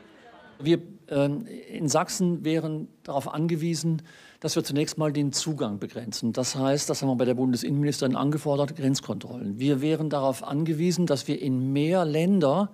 Wir 0.63 0.81
äh, 1.09 1.29
in 1.69 1.89
Sachsen 1.89 2.45
wären 2.45 2.89
darauf 3.03 3.33
angewiesen, 3.33 4.03
dass 4.41 4.57
wir 4.57 4.65
zunächst 4.65 4.97
mal 4.97 5.13
den 5.13 5.33
Zugang 5.33 5.79
begrenzen. 5.79 6.33
Das 6.33 6.57
heißt, 6.57 6.89
das 6.89 7.03
haben 7.03 7.09
wir 7.09 7.17
bei 7.17 7.25
der 7.27 7.35
Bundesinnenministerin 7.35 8.17
angefordert, 8.17 8.77
Grenzkontrollen. 8.77 9.59
Wir 9.59 9.83
wären 9.83 10.09
darauf 10.09 10.43
angewiesen, 10.43 11.07
dass 11.07 11.29
wir 11.29 11.41
in 11.41 11.73
mehr 11.73 12.05
Länder 12.05 12.71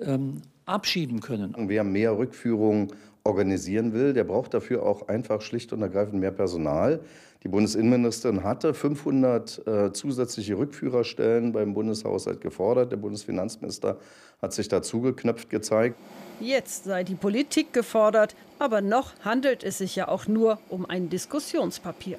ähm, 0.00 0.42
abschieben 0.66 1.20
können. 1.20 1.54
Wer 1.56 1.84
mehr 1.84 2.16
Rückführungen 2.16 2.88
organisieren 3.24 3.92
will, 3.92 4.12
der 4.12 4.24
braucht 4.24 4.54
dafür 4.54 4.82
auch 4.84 5.08
einfach 5.08 5.40
schlicht 5.40 5.72
und 5.72 5.82
ergreifend 5.82 6.20
mehr 6.20 6.32
Personal. 6.32 7.00
Die 7.42 7.48
Bundesinnenministerin 7.48 8.44
hatte 8.44 8.72
500 8.72 9.66
äh, 9.66 9.92
zusätzliche 9.92 10.56
Rückführerstellen 10.56 11.52
beim 11.52 11.74
Bundeshaushalt 11.74 12.40
gefordert. 12.40 12.92
Der 12.92 12.96
Bundesfinanzminister 12.98 13.98
hat 14.40 14.52
sich 14.52 14.68
dazu 14.68 15.00
geknöpft 15.00 15.50
gezeigt. 15.50 15.96
Jetzt 16.40 16.84
sei 16.84 17.02
die 17.04 17.14
Politik 17.14 17.72
gefordert, 17.72 18.36
aber 18.58 18.80
noch 18.80 19.12
handelt 19.24 19.64
es 19.64 19.78
sich 19.78 19.96
ja 19.96 20.08
auch 20.08 20.26
nur 20.28 20.58
um 20.68 20.86
ein 20.86 21.08
Diskussionspapier. 21.08 22.18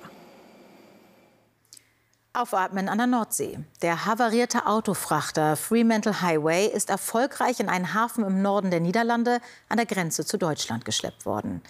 Aufatmen 2.35 2.89
an 2.89 2.97
der 2.97 3.05
Nordsee. 3.05 3.59
Der 3.83 4.05
havarierte 4.05 4.65
Autofrachter 4.65 5.55
Fremantle 5.55 6.23
Highway 6.23 6.65
ist 6.65 6.89
erfolgreich 6.89 7.59
in 7.59 7.69
einen 7.69 7.93
Hafen 7.93 8.25
im 8.25 8.41
Norden 8.41 8.71
der 8.71 8.79
Niederlande 8.79 9.39
an 9.69 9.77
der 9.77 9.85
Grenze 9.85 10.25
zu 10.25 10.39
Deutschland 10.39 10.83
geschleppt 10.83 11.27
worden. 11.27 11.61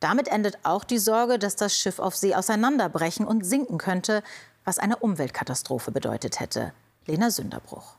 Damit 0.00 0.28
endet 0.28 0.58
auch 0.64 0.84
die 0.84 0.98
Sorge, 0.98 1.38
dass 1.38 1.56
das 1.56 1.74
Schiff 1.74 1.98
auf 1.98 2.14
See 2.14 2.34
auseinanderbrechen 2.34 3.26
und 3.26 3.46
sinken 3.46 3.78
könnte, 3.78 4.22
was 4.66 4.78
eine 4.78 4.98
Umweltkatastrophe 4.98 5.92
bedeutet 5.92 6.40
hätte. 6.40 6.74
Lena 7.06 7.30
Sünderbruch. 7.30 7.96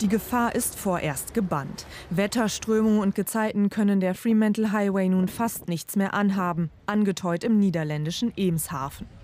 Die 0.00 0.08
Gefahr 0.08 0.56
ist 0.56 0.74
vorerst 0.74 1.34
gebannt. 1.34 1.86
Wetterströmungen 2.10 3.00
und 3.00 3.14
Gezeiten 3.14 3.70
können 3.70 4.00
der 4.00 4.16
Fremantle 4.16 4.72
Highway 4.72 5.08
nun 5.08 5.28
fast 5.28 5.68
nichts 5.68 5.94
mehr 5.94 6.14
anhaben, 6.14 6.70
angeteut 6.86 7.44
im 7.44 7.60
niederländischen 7.60 8.36
Emshaven. 8.36 9.17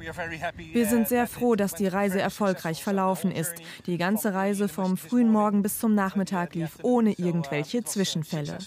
Wir 0.00 0.86
sind 0.86 1.08
sehr 1.08 1.26
froh, 1.26 1.54
dass 1.56 1.74
die 1.74 1.86
Reise 1.86 2.20
erfolgreich 2.20 2.82
verlaufen 2.82 3.30
ist. 3.30 3.54
Die 3.86 3.98
ganze 3.98 4.32
Reise 4.32 4.68
vom 4.68 4.96
frühen 4.96 5.30
Morgen 5.30 5.62
bis 5.62 5.78
zum 5.78 5.94
Nachmittag 5.94 6.54
lief 6.54 6.78
ohne 6.82 7.12
irgendwelche 7.12 7.84
Zwischenfälle. 7.84 8.58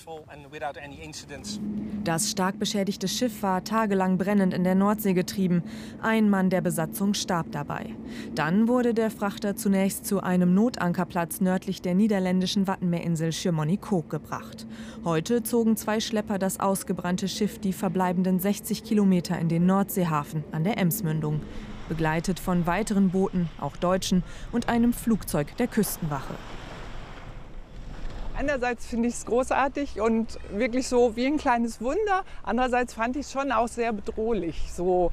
Das 2.03 2.29
stark 2.29 2.59
beschädigte 2.59 3.07
Schiff 3.07 3.41
war 3.41 3.63
tagelang 3.63 4.17
brennend 4.17 4.53
in 4.53 4.63
der 4.63 4.75
Nordsee 4.75 5.13
getrieben. 5.13 5.63
Ein 6.01 6.29
Mann 6.29 6.49
der 6.49 6.61
Besatzung 6.61 7.13
starb 7.13 7.51
dabei. 7.51 7.95
Dann 8.35 8.67
wurde 8.67 8.93
der 8.93 9.09
Frachter 9.09 9.55
zunächst 9.55 10.05
zu 10.05 10.21
einem 10.21 10.53
Notankerplatz 10.53 11.39
nördlich 11.41 11.81
der 11.81 11.95
niederländischen 11.95 12.67
Wattenmeerinsel 12.67 13.31
Schirmonikok 13.31 14.09
gebracht. 14.09 14.67
Heute 15.03 15.43
zogen 15.43 15.77
zwei 15.77 15.99
Schlepper 15.99 16.37
das 16.37 16.59
ausgebrannte 16.59 17.27
Schiff 17.27 17.59
die 17.59 17.73
verbleibenden 17.73 18.39
60 18.39 18.83
Kilometer 18.83 19.39
in 19.39 19.47
den 19.47 19.65
Nordseehafen 19.65 20.43
an 20.51 20.63
der 20.63 20.77
Emsmündung. 20.77 21.22
Landung, 21.23 21.41
begleitet 21.87 22.39
von 22.39 22.67
weiteren 22.67 23.09
Booten, 23.09 23.49
auch 23.59 23.77
deutschen, 23.77 24.23
und 24.51 24.67
einem 24.67 24.91
Flugzeug 24.93 25.55
der 25.57 25.67
Küstenwache. 25.67 26.33
Einerseits 28.35 28.85
finde 28.87 29.07
ich 29.07 29.13
es 29.13 29.25
großartig 29.25 30.01
und 30.01 30.39
wirklich 30.51 30.87
so 30.87 31.15
wie 31.15 31.27
ein 31.27 31.37
kleines 31.37 31.79
Wunder. 31.81 32.23
Andererseits 32.41 32.95
fand 32.95 33.15
ich 33.15 33.27
es 33.27 33.31
schon 33.31 33.51
auch 33.51 33.67
sehr 33.67 33.93
bedrohlich, 33.93 34.71
so 34.73 35.11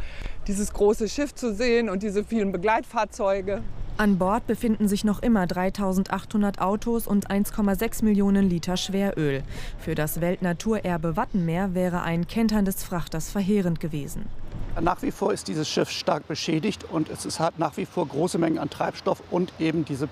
dieses 0.49 0.73
große 0.73 1.09
Schiff 1.09 1.35
zu 1.35 1.55
sehen 1.55 1.90
und 1.90 2.02
diese 2.02 2.25
vielen 2.25 2.50
Begleitfahrzeuge. 2.50 3.62
An 3.99 4.17
Bord 4.17 4.47
befinden 4.47 4.88
sich 4.88 5.05
noch 5.05 5.21
immer 5.21 5.47
3800 5.47 6.62
Autos 6.62 7.07
und 7.07 7.31
1,6 7.31 8.02
Millionen 8.02 8.49
Liter 8.49 8.79
Schweröl. 8.79 9.43
Für 9.79 9.95
das 9.95 10.23
Weltnaturerbe 10.23 11.17
Wattenmeer 11.19 11.75
wäre 11.75 12.00
ein 12.00 12.26
Kentern 12.26 12.64
des 12.64 12.83
Frachters 12.83 13.31
verheerend 13.31 13.79
gewesen. 13.79 14.25
Nach 14.79 15.03
wie 15.03 15.11
vor 15.11 15.33
ist 15.33 15.49
dieses 15.49 15.69
Schiff 15.69 15.91
stark 15.91 16.29
beschädigt 16.29 16.85
und 16.85 17.09
es 17.11 17.41
hat 17.41 17.59
nach 17.59 17.77
wie 17.77 17.87
vor 17.87 18.07
große 18.07 18.39
Mengen 18.39 18.59
an 18.59 18.71
Treibstoff 18.71 19.23
und 19.31 19.53
eben 19.59 19.85
diese 19.85 20.09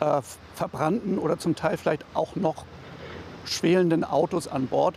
äh, 0.00 0.22
verbrannten 0.54 1.18
oder 1.18 1.38
zum 1.38 1.54
Teil 1.54 1.76
vielleicht 1.76 2.04
auch 2.14 2.36
noch 2.36 2.64
schwelenden 3.44 4.04
Autos 4.04 4.48
an 4.48 4.66
Bord, 4.68 4.96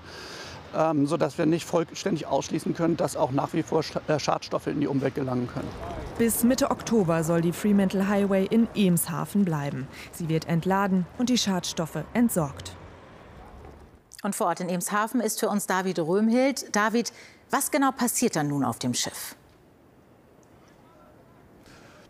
ähm, 0.76 1.06
sodass 1.06 1.38
wir 1.38 1.46
nicht 1.46 1.66
vollständig 1.66 2.28
ausschließen 2.28 2.74
können, 2.74 2.98
dass 2.98 3.16
auch 3.16 3.32
nach 3.32 3.54
wie 3.54 3.64
vor 3.64 3.84
äh, 4.08 4.20
Schadstoffe 4.20 4.68
in 4.68 4.80
die 4.80 4.88
Umwelt 4.88 5.16
gelangen 5.16 5.48
können. 5.54 5.68
Bis 6.18 6.44
Mitte 6.44 6.72
Oktober 6.72 7.24
soll 7.24 7.42
die 7.42 7.54
Fremantle 7.54 8.08
Highway 8.08 8.46
in 8.46 8.68
Emshaven 8.76 9.46
bleiben. 9.46 9.88
Sie 10.12 10.30
wird 10.30 10.48
entladen 10.48 11.06
und 11.18 11.30
die 11.30 11.38
Schadstoffe 11.38 12.04
entsorgt. 12.14 12.76
Und 14.24 14.36
vor 14.36 14.48
Ort 14.48 14.62
in 14.62 14.70
Emshaven 14.70 15.20
ist 15.20 15.42
für 15.42 15.50
uns 15.50 15.68
David 15.68 16.00
Röhmhild. 16.00 16.74
David, 16.74 17.12
was 17.54 17.70
genau 17.70 17.92
passiert 17.92 18.36
dann 18.36 18.48
nun 18.48 18.64
auf 18.66 18.80
dem 18.80 18.96
Schiff? 18.96 19.36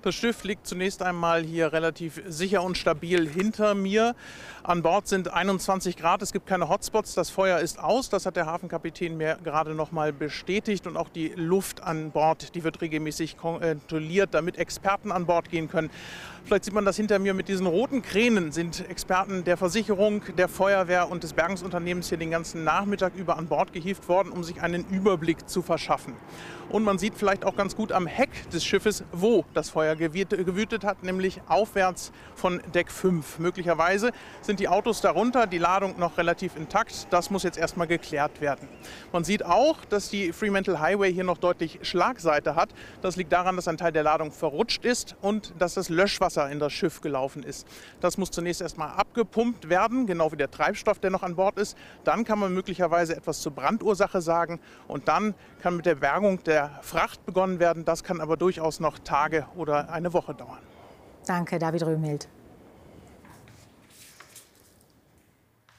Das 0.03 0.15
Schiff 0.15 0.43
liegt 0.43 0.67
zunächst 0.67 1.01
einmal 1.01 1.43
hier 1.43 1.71
relativ 1.71 2.21
sicher 2.27 2.61
und 2.61 2.77
stabil 2.77 3.25
hinter 3.25 3.73
mir. 3.73 4.15
An 4.61 4.81
Bord 4.81 5.07
sind 5.07 5.33
21 5.33 5.95
Grad, 5.95 6.21
es 6.21 6.33
gibt 6.33 6.45
keine 6.45 6.67
Hotspots, 6.67 7.13
das 7.13 7.29
Feuer 7.29 7.59
ist 7.59 7.79
aus. 7.79 8.09
Das 8.09 8.25
hat 8.25 8.35
der 8.35 8.45
Hafenkapitän 8.45 9.15
mir 9.15 9.37
gerade 9.41 9.73
noch 9.73 9.93
mal 9.93 10.11
bestätigt. 10.11 10.87
Und 10.87 10.97
auch 10.97 11.07
die 11.07 11.29
Luft 11.37 11.81
an 11.83 12.11
Bord, 12.11 12.53
die 12.53 12.65
wird 12.65 12.81
regelmäßig 12.81 13.37
kontrolliert, 13.37 14.33
damit 14.33 14.57
Experten 14.57 15.09
an 15.09 15.25
Bord 15.25 15.49
gehen 15.49 15.69
können. 15.69 15.89
Vielleicht 16.43 16.65
sieht 16.65 16.73
man 16.73 16.83
das 16.83 16.97
hinter 16.97 17.19
mir 17.19 17.33
mit 17.33 17.47
diesen 17.47 17.65
roten 17.65 18.01
Kränen, 18.01 18.51
sind 18.51 18.89
Experten 18.89 19.45
der 19.45 19.55
Versicherung, 19.55 20.23
der 20.37 20.49
Feuerwehr 20.49 21.09
und 21.09 21.23
des 21.23 21.31
Bergungsunternehmens 21.31 22.09
hier 22.09 22.17
den 22.17 22.31
ganzen 22.31 22.65
Nachmittag 22.65 23.15
über 23.15 23.37
an 23.37 23.47
Bord 23.47 23.71
gehievt 23.71 24.09
worden, 24.09 24.33
um 24.33 24.43
sich 24.43 24.61
einen 24.61 24.85
Überblick 24.89 25.47
zu 25.47 25.61
verschaffen. 25.61 26.15
Und 26.69 26.83
man 26.83 26.97
sieht 26.97 27.15
vielleicht 27.15 27.45
auch 27.45 27.55
ganz 27.55 27.77
gut 27.77 27.93
am 27.93 28.07
Heck 28.07 28.49
des 28.49 28.65
Schiffes, 28.65 29.05
wo 29.13 29.45
das 29.53 29.69
Feuer 29.69 29.92
gewütet 29.95 30.83
hat, 30.83 31.03
nämlich 31.03 31.41
aufwärts 31.47 32.11
von 32.35 32.61
Deck 32.73 32.91
5. 32.91 33.39
Möglicherweise 33.39 34.11
sind 34.41 34.59
die 34.59 34.67
Autos 34.67 35.01
darunter, 35.01 35.47
die 35.47 35.57
Ladung 35.57 35.99
noch 35.99 36.17
relativ 36.17 36.55
intakt. 36.55 37.07
Das 37.11 37.29
muss 37.29 37.43
jetzt 37.43 37.57
erstmal 37.57 37.87
geklärt 37.87 38.41
werden. 38.41 38.67
Man 39.11 39.23
sieht 39.23 39.45
auch, 39.45 39.85
dass 39.85 40.09
die 40.09 40.33
Fremantle 40.33 40.79
Highway 40.79 41.13
hier 41.13 41.23
noch 41.23 41.37
deutlich 41.37 41.79
Schlagseite 41.83 42.55
hat. 42.55 42.69
Das 43.01 43.15
liegt 43.15 43.31
daran, 43.31 43.55
dass 43.55 43.67
ein 43.67 43.77
Teil 43.77 43.91
der 43.91 44.03
Ladung 44.03 44.31
verrutscht 44.31 44.85
ist 44.85 45.15
und 45.21 45.53
dass 45.59 45.73
das 45.73 45.89
Löschwasser 45.89 46.49
in 46.49 46.59
das 46.59 46.73
Schiff 46.73 47.01
gelaufen 47.01 47.43
ist. 47.43 47.67
Das 47.99 48.17
muss 48.17 48.31
zunächst 48.31 48.61
erstmal 48.61 48.89
abgepumpt 48.89 49.69
werden, 49.69 50.07
genau 50.07 50.31
wie 50.31 50.37
der 50.37 50.51
Treibstoff, 50.51 50.99
der 50.99 51.09
noch 51.09 51.23
an 51.23 51.35
Bord 51.35 51.57
ist. 51.57 51.77
Dann 52.03 52.23
kann 52.23 52.39
man 52.39 52.53
möglicherweise 52.53 53.15
etwas 53.15 53.41
zur 53.41 53.51
Brandursache 53.51 54.21
sagen 54.21 54.59
und 54.87 55.07
dann 55.07 55.35
kann 55.61 55.75
mit 55.75 55.85
der 55.85 55.95
Bergung 55.95 56.43
der 56.43 56.79
Fracht 56.81 57.25
begonnen 57.25 57.59
werden. 57.59 57.85
Das 57.85 58.03
kann 58.03 58.21
aber 58.21 58.37
durchaus 58.37 58.79
noch 58.79 58.99
Tage 58.99 59.45
oder 59.55 59.82
eine 59.89 60.13
Woche 60.13 60.33
dauern. 60.33 60.59
Danke, 61.25 61.59
David 61.59 61.83
Röhmhild. 61.85 62.27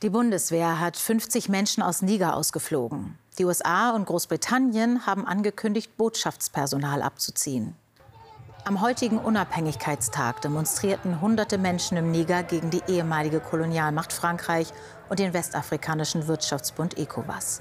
Die 0.02 0.10
Bundeswehr 0.10 0.80
hat 0.80 0.96
50 0.96 1.48
Menschen 1.48 1.82
aus 1.82 2.02
Niger 2.02 2.36
ausgeflogen. 2.36 3.18
Die 3.38 3.44
USA 3.44 3.90
und 3.90 4.04
Großbritannien 4.04 5.06
haben 5.06 5.26
angekündigt, 5.26 5.96
Botschaftspersonal 5.96 7.02
abzuziehen. 7.02 7.74
Am 8.66 8.80
heutigen 8.80 9.18
Unabhängigkeitstag 9.18 10.40
demonstrierten 10.40 11.20
hunderte 11.20 11.58
Menschen 11.58 11.98
im 11.98 12.10
Niger 12.10 12.42
gegen 12.42 12.70
die 12.70 12.82
ehemalige 12.86 13.40
Kolonialmacht 13.40 14.12
Frankreich 14.12 14.72
und 15.10 15.18
den 15.18 15.34
westafrikanischen 15.34 16.26
Wirtschaftsbund 16.26 16.96
ECOWAS. 16.96 17.60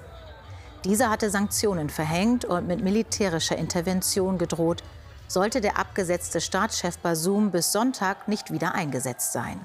Dieser 0.85 1.09
hatte 1.09 1.29
Sanktionen 1.29 1.89
verhängt 1.89 2.45
und 2.45 2.67
mit 2.67 2.81
militärischer 2.81 3.57
Intervention 3.57 4.37
gedroht, 4.37 4.83
sollte 5.27 5.61
der 5.61 5.77
abgesetzte 5.77 6.41
Staatschef 6.41 6.97
Basum 6.97 7.51
bis 7.51 7.71
Sonntag 7.71 8.27
nicht 8.27 8.51
wieder 8.51 8.75
eingesetzt 8.75 9.31
sein. 9.33 9.59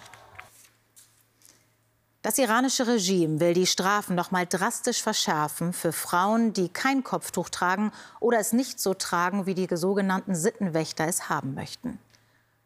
Das 2.22 2.36
iranische 2.36 2.86
Regime 2.86 3.38
will 3.40 3.54
die 3.54 3.66
Strafen 3.66 4.16
noch 4.16 4.32
mal 4.32 4.44
drastisch 4.44 5.02
verschärfen 5.02 5.72
für 5.72 5.92
Frauen, 5.92 6.52
die 6.52 6.68
kein 6.68 7.04
Kopftuch 7.04 7.48
tragen 7.48 7.92
oder 8.18 8.38
es 8.38 8.52
nicht 8.52 8.80
so 8.80 8.92
tragen, 8.92 9.46
wie 9.46 9.54
die 9.54 9.68
sogenannten 9.76 10.34
Sittenwächter 10.34 11.06
es 11.06 11.28
haben 11.28 11.54
möchten. 11.54 11.98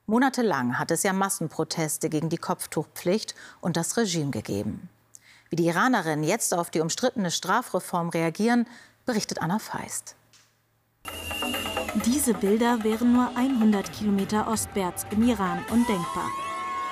Monatelang 0.07 0.79
hat 0.79 0.91
es 0.91 1.05
ja 1.05 1.13
Massenproteste 1.13 2.09
gegen 2.09 2.29
die 2.29 2.39
Kopftuchpflicht 2.39 3.35
und 3.61 3.77
das 3.77 3.97
Regime 3.97 4.31
gegeben. 4.31 4.89
Wie 5.49 5.57
die 5.57 5.67
Iranerinnen 5.67 6.25
jetzt 6.25 6.55
auf 6.55 6.71
die 6.71 6.81
umstrittene 6.81 7.31
Strafreform 7.31 8.09
reagieren, 8.09 8.67
berichtet 9.05 9.41
Anna 9.41 9.59
Feist. 9.59 10.17
Diese 12.05 12.35
Bilder 12.35 12.83
wären 12.83 13.13
nur 13.13 13.31
100 13.37 13.93
Kilometer 13.93 14.49
ostwärts 14.49 15.07
im 15.13 15.29
Iran 15.29 15.61
undenkbar. 15.71 16.29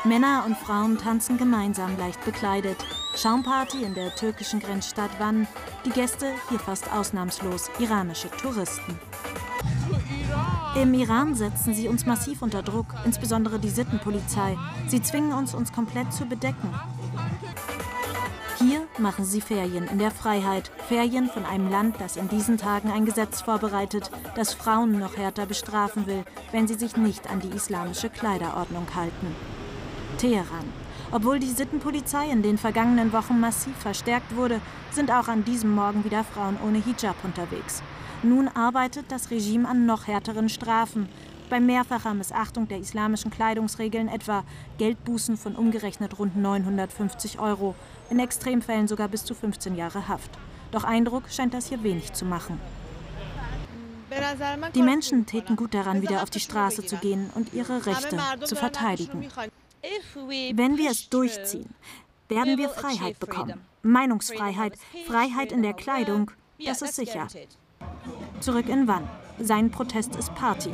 Männer 0.04 0.44
und 0.46 0.56
Frauen 0.56 0.98
tanzen 0.98 1.36
gemeinsam 1.36 1.98
leicht 1.98 2.24
bekleidet. 2.24 2.76
Schaumparty 3.16 3.82
in 3.82 3.94
der 3.94 4.14
türkischen 4.14 4.60
Grenzstadt 4.60 5.10
Van. 5.18 5.48
Die 5.84 5.90
Gäste 5.90 6.32
hier 6.48 6.60
fast 6.60 6.92
ausnahmslos 6.92 7.70
iranische 7.80 8.30
Touristen. 8.30 8.98
Im 10.76 10.94
Iran 10.94 11.34
setzen 11.34 11.74
sie 11.74 11.88
uns 11.88 12.06
massiv 12.06 12.42
unter 12.42 12.62
Druck, 12.62 12.94
insbesondere 13.04 13.58
die 13.58 13.70
Sittenpolizei. 13.70 14.56
Sie 14.86 15.02
zwingen 15.02 15.32
uns, 15.32 15.54
uns 15.54 15.72
komplett 15.72 16.12
zu 16.12 16.24
bedecken. 16.24 16.72
Machen 19.00 19.24
sie 19.24 19.40
Ferien 19.40 19.88
in 19.88 19.98
der 19.98 20.10
Freiheit. 20.10 20.70
Ferien 20.86 21.30
von 21.30 21.46
einem 21.46 21.70
Land, 21.70 21.96
das 22.00 22.18
in 22.18 22.28
diesen 22.28 22.58
Tagen 22.58 22.90
ein 22.90 23.06
Gesetz 23.06 23.40
vorbereitet, 23.40 24.10
das 24.36 24.52
Frauen 24.52 24.98
noch 24.98 25.16
härter 25.16 25.46
bestrafen 25.46 26.06
will, 26.06 26.22
wenn 26.52 26.68
sie 26.68 26.74
sich 26.74 26.98
nicht 26.98 27.30
an 27.30 27.40
die 27.40 27.48
islamische 27.48 28.10
Kleiderordnung 28.10 28.86
halten. 28.94 29.34
Teheran. 30.18 30.70
Obwohl 31.12 31.38
die 31.38 31.48
Sittenpolizei 31.50 32.28
in 32.28 32.42
den 32.42 32.58
vergangenen 32.58 33.14
Wochen 33.14 33.40
massiv 33.40 33.74
verstärkt 33.78 34.36
wurde, 34.36 34.60
sind 34.90 35.10
auch 35.10 35.28
an 35.28 35.46
diesem 35.46 35.74
Morgen 35.74 36.04
wieder 36.04 36.22
Frauen 36.22 36.58
ohne 36.62 36.78
Hijab 36.78 37.16
unterwegs. 37.24 37.82
Nun 38.22 38.48
arbeitet 38.48 39.06
das 39.08 39.30
Regime 39.30 39.66
an 39.66 39.86
noch 39.86 40.08
härteren 40.08 40.50
Strafen. 40.50 41.08
Bei 41.50 41.58
mehrfacher 41.58 42.14
Missachtung 42.14 42.68
der 42.68 42.78
islamischen 42.78 43.32
Kleidungsregeln 43.32 44.06
etwa 44.06 44.44
Geldbußen 44.78 45.36
von 45.36 45.56
umgerechnet 45.56 46.16
rund 46.20 46.36
950 46.36 47.40
Euro, 47.40 47.74
in 48.08 48.20
Extremfällen 48.20 48.86
sogar 48.86 49.08
bis 49.08 49.24
zu 49.24 49.34
15 49.34 49.74
Jahre 49.74 50.06
Haft. 50.06 50.30
Doch 50.70 50.84
Eindruck 50.84 51.24
scheint 51.28 51.52
das 51.52 51.68
hier 51.68 51.82
wenig 51.82 52.12
zu 52.12 52.24
machen. 52.24 52.60
Die 54.76 54.82
Menschen 54.82 55.26
täten 55.26 55.56
gut 55.56 55.74
daran, 55.74 56.02
wieder 56.02 56.22
auf 56.22 56.30
die 56.30 56.40
Straße 56.40 56.86
zu 56.86 56.96
gehen 56.96 57.30
und 57.34 57.52
ihre 57.52 57.84
Rechte 57.84 58.16
zu 58.44 58.54
verteidigen. 58.54 59.28
Wenn 60.54 60.78
wir 60.78 60.92
es 60.92 61.08
durchziehen, 61.08 61.74
werden 62.28 62.58
wir 62.58 62.68
Freiheit 62.68 63.18
bekommen. 63.18 63.60
Meinungsfreiheit, 63.82 64.74
Freiheit 65.06 65.50
in 65.50 65.62
der 65.62 65.74
Kleidung, 65.74 66.30
das 66.64 66.80
ist 66.82 66.94
sicher. 66.94 67.26
Zurück 68.38 68.68
in 68.68 68.86
Wann. 68.86 69.08
Sein 69.42 69.70
Protest 69.70 70.16
ist 70.16 70.34
Party. 70.34 70.70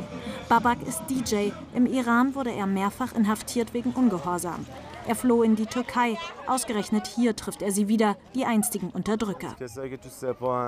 Babak 0.49 0.77
ist 0.85 1.01
DJ. 1.09 1.51
Im 1.73 1.85
Iran 1.85 2.35
wurde 2.35 2.51
er 2.51 2.67
mehrfach 2.67 3.15
inhaftiert 3.15 3.73
wegen 3.73 3.91
Ungehorsam. 3.91 4.65
Er 5.07 5.15
floh 5.15 5.41
in 5.41 5.55
die 5.55 5.65
Türkei. 5.65 6.17
Ausgerechnet 6.47 7.07
hier 7.07 7.33
trifft 7.35 7.61
er 7.61 7.71
sie 7.71 7.87
wieder, 7.87 8.17
die 8.35 8.43
einstigen 8.43 8.89
Unterdrücker. 8.89 9.55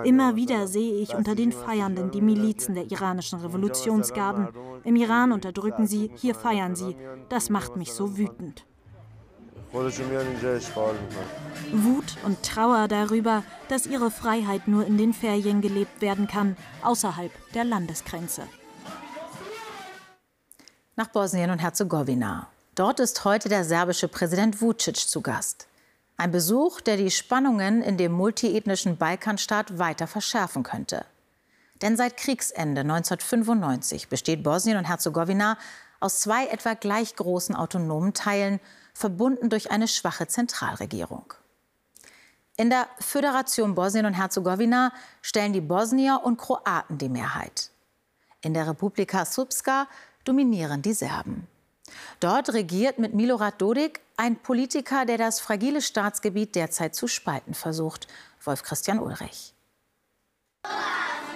Immer 0.05 0.37
wieder 0.37 0.67
sehe 0.67 1.01
ich 1.01 1.13
unter 1.13 1.35
den 1.35 1.51
Feiernden 1.51 2.11
die 2.11 2.21
Milizen 2.21 2.73
der 2.73 2.89
iranischen 2.89 3.39
Revolutionsgarden. 3.39 4.47
Im 4.85 4.95
Iran 4.95 5.33
unterdrücken 5.33 5.87
sie, 5.87 6.09
hier 6.15 6.35
feiern 6.35 6.75
sie. 6.75 6.95
Das 7.27 7.49
macht 7.49 7.75
mich 7.75 7.91
so 7.91 8.17
wütend. 8.17 8.65
Wut 11.71 12.17
und 12.23 12.41
Trauer 12.41 12.87
darüber, 12.87 13.43
dass 13.67 13.85
ihre 13.85 14.09
Freiheit 14.09 14.67
nur 14.67 14.85
in 14.85 14.97
den 14.97 15.13
Ferien 15.13 15.61
gelebt 15.61 16.01
werden 16.01 16.27
kann, 16.27 16.57
außerhalb 16.81 17.31
der 17.53 17.65
Landesgrenze. 17.65 18.47
Nach 20.95 21.07
Bosnien 21.09 21.51
und 21.51 21.59
Herzegowina. 21.59 22.47
Dort 22.73 22.99
ist 22.99 23.23
heute 23.25 23.47
der 23.47 23.63
serbische 23.63 24.07
Präsident 24.07 24.59
Vucic 24.59 24.97
zu 24.97 25.21
Gast. 25.21 25.67
Ein 26.17 26.31
Besuch, 26.31 26.81
der 26.81 26.97
die 26.97 27.11
Spannungen 27.11 27.83
in 27.83 27.97
dem 27.97 28.11
multiethnischen 28.11 28.97
Balkanstaat 28.97 29.77
weiter 29.77 30.07
verschärfen 30.07 30.63
könnte. 30.63 31.05
Denn 31.83 31.95
seit 31.95 32.17
Kriegsende 32.17 32.81
1995 32.81 34.09
besteht 34.09 34.43
Bosnien 34.43 34.77
und 34.77 34.85
Herzegowina 34.85 35.57
aus 35.99 36.21
zwei 36.21 36.47
etwa 36.47 36.73
gleich 36.73 37.15
großen 37.15 37.55
autonomen 37.55 38.13
Teilen 38.13 38.59
verbunden 38.93 39.49
durch 39.49 39.71
eine 39.71 39.87
schwache 39.87 40.27
Zentralregierung. 40.27 41.33
In 42.57 42.69
der 42.69 42.87
Föderation 42.99 43.73
Bosnien 43.73 44.05
und 44.05 44.13
Herzegowina 44.13 44.91
stellen 45.21 45.53
die 45.53 45.61
Bosnier 45.61 46.19
und 46.23 46.37
Kroaten 46.37 46.97
die 46.97 47.07
Mehrheit. 47.07 47.71
In 48.41 48.53
der 48.53 48.67
Republika 48.67 49.23
Srpska 49.23 49.87
dominieren 50.25 50.81
die 50.81 50.93
Serben. 50.93 51.47
Dort 52.19 52.53
regiert 52.53 52.99
mit 52.99 53.13
Milorad 53.13 53.61
Dodik 53.61 54.01
ein 54.17 54.35
Politiker, 54.35 55.05
der 55.05 55.17
das 55.17 55.39
fragile 55.39 55.81
Staatsgebiet 55.81 56.55
derzeit 56.55 56.95
zu 56.95 57.07
spalten 57.07 57.53
versucht. 57.53 58.07
Wolf 58.43 58.63
Christian 58.63 58.99
Ulrich. 58.99 59.53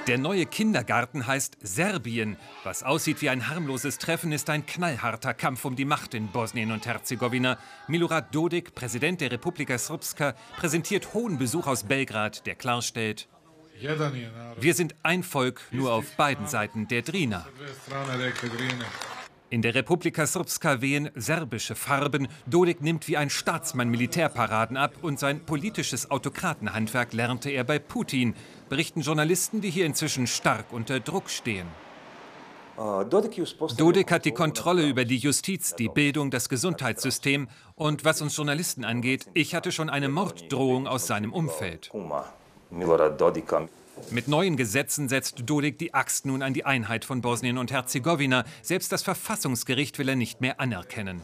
Der 0.08 0.18
neue 0.18 0.46
Kindergarten 0.46 1.28
heißt 1.28 1.58
Serbien. 1.62 2.36
Was 2.66 2.84
aussieht 2.84 3.22
wie 3.22 3.30
ein 3.30 3.48
harmloses 3.48 3.98
Treffen, 3.98 4.34
ist 4.34 4.50
ein 4.50 4.66
knallharter 4.66 5.34
Kampf 5.34 5.64
um 5.64 5.78
die 5.78 5.86
Macht 5.86 6.14
in 6.14 6.28
Bosnien 6.28 6.72
und 6.72 6.86
Herzegowina. 6.86 7.58
Milorad 7.88 8.36
Dodik, 8.36 8.76
Präsident 8.76 9.22
der 9.22 9.32
Republika 9.32 9.78
Srpska, 9.78 10.36
präsentiert 10.58 11.14
hohen 11.14 11.38
Besuch 11.38 11.68
aus 11.68 11.84
Belgrad, 11.84 12.46
der 12.46 12.56
klarstellt, 12.56 13.30
wir 14.60 14.74
sind 14.76 14.96
ein 15.04 15.24
Volk, 15.24 15.62
nur 15.72 15.92
auf 15.92 16.16
beiden 16.16 16.48
Seiten 16.48 16.88
der 16.88 17.02
Drina. 17.02 17.46
In 19.50 19.62
der 19.62 19.76
Republika 19.76 20.26
Srpska 20.26 20.82
wehen 20.82 21.12
serbische 21.14 21.76
Farben. 21.76 22.28
Dodik 22.48 22.82
nimmt 22.82 23.08
wie 23.08 23.18
ein 23.18 23.30
Staatsmann 23.30 23.90
Militärparaden 23.90 24.78
ab 24.78 24.96
und 25.02 25.20
sein 25.20 25.46
politisches 25.46 26.10
Autokratenhandwerk 26.10 27.14
lernte 27.14 27.52
er 27.52 27.64
bei 27.64 27.78
Putin, 27.78 28.34
berichten 28.70 29.02
Journalisten, 29.02 29.62
die 29.62 29.70
hier 29.70 29.86
inzwischen 29.86 30.28
stark 30.28 30.66
unter 30.72 31.00
Druck 31.00 31.30
stehen. 31.30 31.68
Dodik 32.76 34.12
hat 34.12 34.26
die 34.26 34.32
Kontrolle 34.32 34.88
über 34.88 35.06
die 35.06 35.18
Justiz, 35.18 35.76
die 35.76 35.90
Bildung, 35.90 36.32
das 36.32 36.50
Gesundheitssystem 36.50 37.48
und 37.76 38.04
was 38.04 38.22
uns 38.22 38.36
Journalisten 38.36 38.84
angeht, 38.84 39.28
ich 39.34 39.54
hatte 39.54 39.72
schon 39.72 39.90
eine 39.90 40.10
Morddrohung 40.10 40.88
aus 40.88 41.06
seinem 41.06 41.34
Umfeld. 41.34 41.92
Mit 44.10 44.28
neuen 44.28 44.58
Gesetzen 44.58 45.08
setzt 45.08 45.44
Dodik 45.46 45.78
die 45.78 45.94
Axt 45.94 46.26
nun 46.26 46.42
an 46.42 46.54
die 46.54 46.66
Einheit 46.66 47.06
von 47.06 47.22
Bosnien 47.22 47.60
und 47.60 47.72
Herzegowina. 47.72 48.44
Selbst 48.64 48.92
das 48.92 49.04
Verfassungsgericht 49.04 50.00
will 50.00 50.10
er 50.10 50.16
nicht 50.16 50.42
mehr 50.42 50.60
anerkennen. 50.60 51.24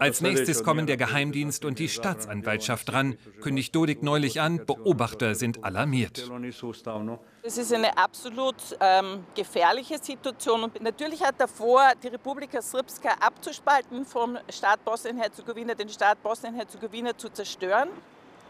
Als 0.00 0.20
nächstes 0.20 0.62
kommen 0.62 0.86
der 0.86 0.98
Geheimdienst 0.98 1.64
und 1.64 1.78
die 1.78 1.88
Staatsanwaltschaft 1.88 2.90
dran, 2.90 3.16
kündigt 3.40 3.74
Dodik 3.74 4.02
neulich 4.02 4.40
an. 4.40 4.66
Beobachter 4.66 5.34
sind 5.34 5.64
alarmiert. 5.64 6.30
Es 7.42 7.58
ist 7.58 7.72
eine 7.72 7.96
absolut 7.96 8.56
ähm, 8.80 9.24
gefährliche 9.34 9.98
Situation. 9.98 10.64
Und 10.64 10.82
natürlich 10.82 11.22
hat 11.22 11.36
er 11.38 11.48
vor, 11.48 11.80
die 12.02 12.08
Republika 12.08 12.60
Srpska 12.60 13.10
abzuspalten 13.20 14.04
vom 14.04 14.38
Staat 14.50 14.84
Bosnien-Herzegowina, 14.84 15.74
den 15.74 15.88
Staat 15.88 16.22
Bosnien-Herzegowina 16.22 17.16
zu 17.16 17.30
zerstören. 17.30 17.88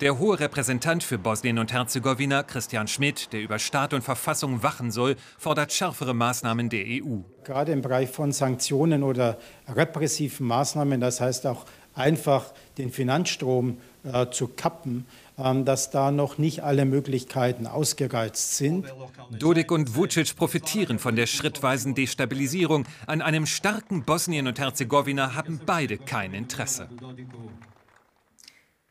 Der 0.04 0.18
hohe 0.18 0.38
Repräsentant 0.38 1.02
für 1.02 1.16
Bosnien 1.16 1.58
und 1.58 1.72
Herzegowina, 1.72 2.42
Christian 2.42 2.88
Schmidt, 2.88 3.32
der 3.32 3.40
über 3.40 3.58
Staat 3.58 3.94
und 3.94 4.02
Verfassung 4.02 4.62
wachen 4.62 4.90
soll, 4.90 5.16
fordert 5.38 5.72
schärfere 5.72 6.12
Maßnahmen 6.12 6.68
der 6.68 6.84
EU. 6.86 7.20
Gerade 7.42 7.72
im 7.72 7.80
Bereich 7.80 8.10
von 8.10 8.30
Sanktionen 8.30 9.02
oder 9.02 9.38
repressiven 9.66 10.46
Maßnahmen, 10.46 11.00
das 11.00 11.22
heißt 11.22 11.46
auch 11.46 11.64
einfach 11.94 12.52
den 12.76 12.92
Finanzstrom 12.92 13.78
äh, 14.02 14.28
zu 14.28 14.48
kappen, 14.48 15.06
äh, 15.38 15.62
dass 15.62 15.88
da 15.88 16.10
noch 16.10 16.36
nicht 16.36 16.62
alle 16.62 16.84
Möglichkeiten 16.84 17.66
ausgereizt 17.66 18.58
sind. 18.58 18.84
Dodik 19.30 19.72
und 19.72 19.96
Vucic 19.96 20.36
profitieren 20.36 20.98
von 20.98 21.16
der 21.16 21.24
schrittweisen 21.24 21.94
Destabilisierung. 21.94 22.84
An 23.06 23.22
einem 23.22 23.46
starken 23.46 24.04
Bosnien 24.04 24.48
und 24.48 24.58
Herzegowina 24.58 25.34
haben 25.34 25.62
beide 25.64 25.96
kein 25.96 26.34
Interesse. 26.34 26.90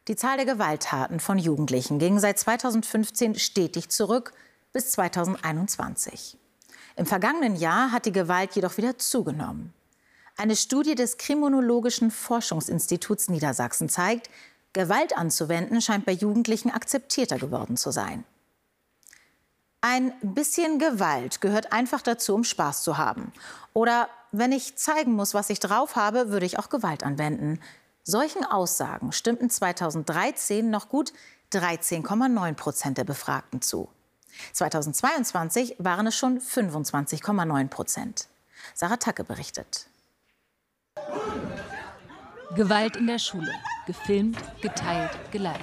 Die 0.10 0.18
Zahl 0.18 0.36
der 0.36 0.46
Gewalttaten 0.46 1.22
von 1.22 1.38
Jugendlichen 1.38 1.98
ging 1.98 2.20
seit 2.20 2.38
2015 2.38 3.36
stetig 3.36 3.88
zurück 3.90 4.34
bis 4.74 4.92
2021. 4.92 6.38
Im 6.98 7.06
vergangenen 7.06 7.56
Jahr 7.56 7.92
hat 7.94 8.06
die 8.06 8.12
Gewalt 8.12 8.54
jedoch 8.56 8.76
wieder 8.76 8.98
zugenommen. 8.98 9.74
Eine 10.36 10.58
Studie 10.58 10.96
des 10.96 11.18
Kriminologischen 11.18 12.12
Forschungsinstituts 12.12 13.30
Niedersachsen 13.30 13.88
zeigt, 13.88 14.30
Gewalt 14.74 15.16
anzuwenden 15.16 15.82
scheint 15.82 16.06
bei 16.06 16.12
Jugendlichen 16.12 16.72
akzeptierter 16.72 17.38
geworden 17.38 17.78
zu 17.78 17.92
sein. 17.92 18.26
Ein 19.80 20.14
bisschen 20.22 20.80
Gewalt 20.80 21.40
gehört 21.40 21.72
einfach 21.72 22.02
dazu, 22.02 22.34
um 22.34 22.44
Spaß 22.44 22.84
zu 22.84 22.98
haben. 22.98 23.32
Oder 23.74 24.10
wenn 24.32 24.52
ich 24.52 24.76
zeigen 24.76 25.14
muss, 25.14 25.34
was 25.34 25.50
ich 25.50 25.60
drauf 25.60 25.96
habe, 25.96 26.30
würde 26.30 26.46
ich 26.46 26.58
auch 26.58 26.70
Gewalt 26.70 27.04
anwenden. 27.04 27.60
Solchen 28.06 28.44
Aussagen 28.44 29.14
stimmten 29.14 29.50
2013 29.50 30.70
noch 30.70 30.90
gut 30.90 31.14
13,9 31.54 32.54
Prozent 32.54 32.98
der 32.98 33.06
Befragten 33.06 33.62
zu. 33.62 33.88
2022 34.52 35.78
waren 35.80 36.08
es 36.08 36.16
schon 36.18 36.42
25,9 36.42 37.70
Prozent. 37.70 38.28
Sarah 38.74 38.98
Tacke 38.98 39.24
berichtet. 39.24 39.88
Gewalt 42.56 42.98
in 42.98 43.08
der 43.08 43.20
Schule. 43.20 43.54
Gefilmt, 43.88 44.38
geteilt, 44.62 45.12
geliked. 45.32 45.62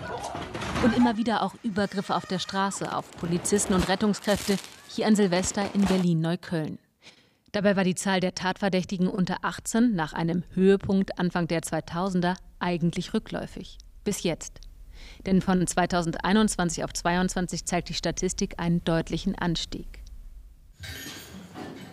Und 0.82 0.96
immer 0.96 1.18
wieder 1.18 1.42
auch 1.42 1.54
Übergriffe 1.62 2.14
auf 2.14 2.24
der 2.24 2.38
Straße 2.38 2.90
auf 2.90 3.10
Polizisten 3.18 3.74
und 3.74 3.86
Rettungskräfte 3.86 4.56
hier 4.88 5.06
an 5.06 5.14
Silvester 5.14 5.74
in 5.74 5.84
Berlin-Neukölln. 5.84 6.78
Dabei 7.52 7.74
war 7.76 7.84
die 7.84 7.96
Zahl 7.96 8.20
der 8.20 8.34
Tatverdächtigen 8.34 9.08
unter 9.08 9.38
18 9.42 9.94
nach 9.94 10.12
einem 10.12 10.44
Höhepunkt 10.54 11.18
Anfang 11.18 11.48
der 11.48 11.62
2000er 11.62 12.36
eigentlich 12.60 13.12
rückläufig. 13.12 13.78
Bis 14.04 14.22
jetzt. 14.22 14.60
Denn 15.26 15.40
von 15.42 15.66
2021 15.66 16.84
auf 16.84 16.92
2022 16.92 17.64
zeigt 17.64 17.88
die 17.88 17.94
Statistik 17.94 18.54
einen 18.58 18.84
deutlichen 18.84 19.34
Anstieg. 19.34 20.00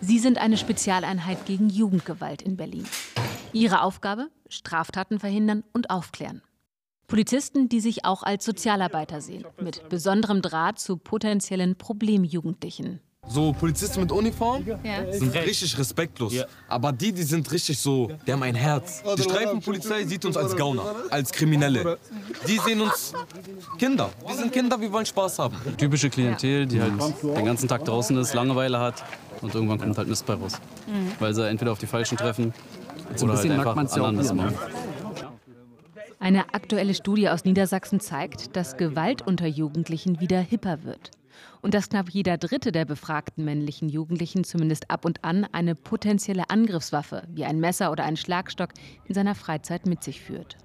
Sie 0.00 0.18
sind 0.18 0.38
eine 0.38 0.56
Spezialeinheit 0.56 1.44
gegen 1.44 1.68
Jugendgewalt 1.68 2.42
in 2.42 2.56
Berlin. 2.56 2.86
Ihre 3.52 3.82
Aufgabe? 3.82 4.28
Straftaten 4.48 5.18
verhindern 5.18 5.64
und 5.72 5.90
aufklären. 5.90 6.42
Polizisten, 7.08 7.68
die 7.68 7.80
sich 7.80 8.04
auch 8.04 8.22
als 8.22 8.44
Sozialarbeiter 8.44 9.20
sehen, 9.20 9.44
mit 9.60 9.88
besonderem 9.88 10.42
Draht 10.42 10.78
zu 10.78 10.98
potenziellen 10.98 11.76
Problemjugendlichen. 11.76 13.00
So 13.28 13.52
Polizisten 13.52 14.00
mit 14.00 14.10
Uniform 14.10 14.64
ja. 14.66 15.12
sind 15.12 15.34
richtig 15.34 15.78
respektlos. 15.78 16.32
Ja. 16.32 16.46
Aber 16.66 16.92
die, 16.92 17.12
die 17.12 17.22
sind 17.22 17.50
richtig 17.52 17.78
so, 17.78 18.10
die 18.26 18.32
haben 18.32 18.42
ein 18.42 18.54
Herz. 18.54 19.02
Die 19.16 19.22
Streifenpolizei 19.22 20.04
sieht 20.04 20.24
uns 20.24 20.36
als 20.36 20.56
Gauner, 20.56 20.94
als 21.10 21.30
Kriminelle. 21.30 21.98
Die 22.46 22.58
sehen 22.58 22.80
uns 22.80 23.12
Kinder. 23.78 24.10
Wir 24.26 24.36
sind 24.36 24.52
Kinder, 24.52 24.80
wir 24.80 24.90
wollen 24.90 25.06
Spaß 25.06 25.38
haben. 25.38 25.56
Typische 25.76 26.08
Klientel, 26.08 26.66
die 26.66 26.80
halt 26.80 26.92
den 27.22 27.44
ganzen 27.44 27.68
Tag 27.68 27.84
draußen 27.84 28.16
ist, 28.16 28.32
Langeweile 28.34 28.80
hat 28.80 29.04
und 29.42 29.54
irgendwann 29.54 29.78
kommt 29.78 29.98
halt 29.98 30.08
Mist 30.08 30.24
bei 30.24 30.34
raus. 30.34 30.52
Mhm. 30.86 31.12
Weil 31.18 31.34
sie 31.34 31.46
entweder 31.46 31.72
auf 31.72 31.78
die 31.78 31.86
Falschen 31.86 32.16
treffen 32.16 32.54
so 33.14 33.26
oder 33.26 33.36
halt 33.36 33.50
einfach 33.50 33.76
anderen 33.76 34.16
Mist 34.16 34.34
machen. 34.34 34.54
Eine 36.20 36.52
aktuelle 36.52 36.94
Studie 36.94 37.28
aus 37.28 37.44
Niedersachsen 37.44 38.00
zeigt, 38.00 38.56
dass 38.56 38.76
Gewalt 38.76 39.22
unter 39.22 39.46
Jugendlichen 39.46 40.18
wieder 40.18 40.40
hipper 40.40 40.82
wird 40.82 41.12
und 41.62 41.74
dass 41.74 41.88
knapp 41.88 42.10
jeder 42.10 42.38
dritte 42.38 42.72
der 42.72 42.84
befragten 42.84 43.44
männlichen 43.44 43.88
Jugendlichen 43.88 44.44
zumindest 44.44 44.90
ab 44.90 45.04
und 45.04 45.24
an 45.24 45.46
eine 45.52 45.74
potenzielle 45.74 46.50
Angriffswaffe 46.50 47.22
wie 47.28 47.44
ein 47.44 47.60
Messer 47.60 47.92
oder 47.92 48.04
einen 48.04 48.16
Schlagstock 48.16 48.70
in 49.06 49.14
seiner 49.14 49.34
Freizeit 49.34 49.86
mit 49.86 50.02
sich 50.02 50.20
führt. 50.20 50.56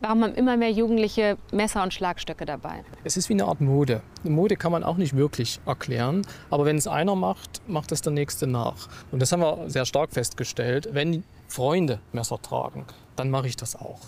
Warum 0.00 0.22
haben 0.22 0.34
immer 0.34 0.56
mehr 0.56 0.70
Jugendliche 0.70 1.38
Messer 1.50 1.82
und 1.82 1.92
Schlagstöcke 1.92 2.46
dabei? 2.46 2.84
Es 3.02 3.16
ist 3.16 3.28
wie 3.28 3.32
eine 3.32 3.46
Art 3.46 3.60
Mode. 3.60 4.00
Eine 4.22 4.32
Mode 4.32 4.54
kann 4.54 4.70
man 4.70 4.84
auch 4.84 4.96
nicht 4.96 5.16
wirklich 5.16 5.58
erklären, 5.66 6.22
aber 6.50 6.64
wenn 6.64 6.76
es 6.76 6.86
einer 6.86 7.16
macht, 7.16 7.62
macht 7.66 7.90
es 7.90 8.00
der 8.00 8.12
nächste 8.12 8.46
nach. 8.46 8.88
Und 9.10 9.20
das 9.20 9.32
haben 9.32 9.40
wir 9.40 9.68
sehr 9.68 9.86
stark 9.86 10.12
festgestellt. 10.12 10.88
Wenn 10.92 11.24
Freunde 11.48 11.98
Messer 12.12 12.40
tragen, 12.40 12.84
dann 13.16 13.28
mache 13.28 13.48
ich 13.48 13.56
das 13.56 13.74
auch. 13.74 14.02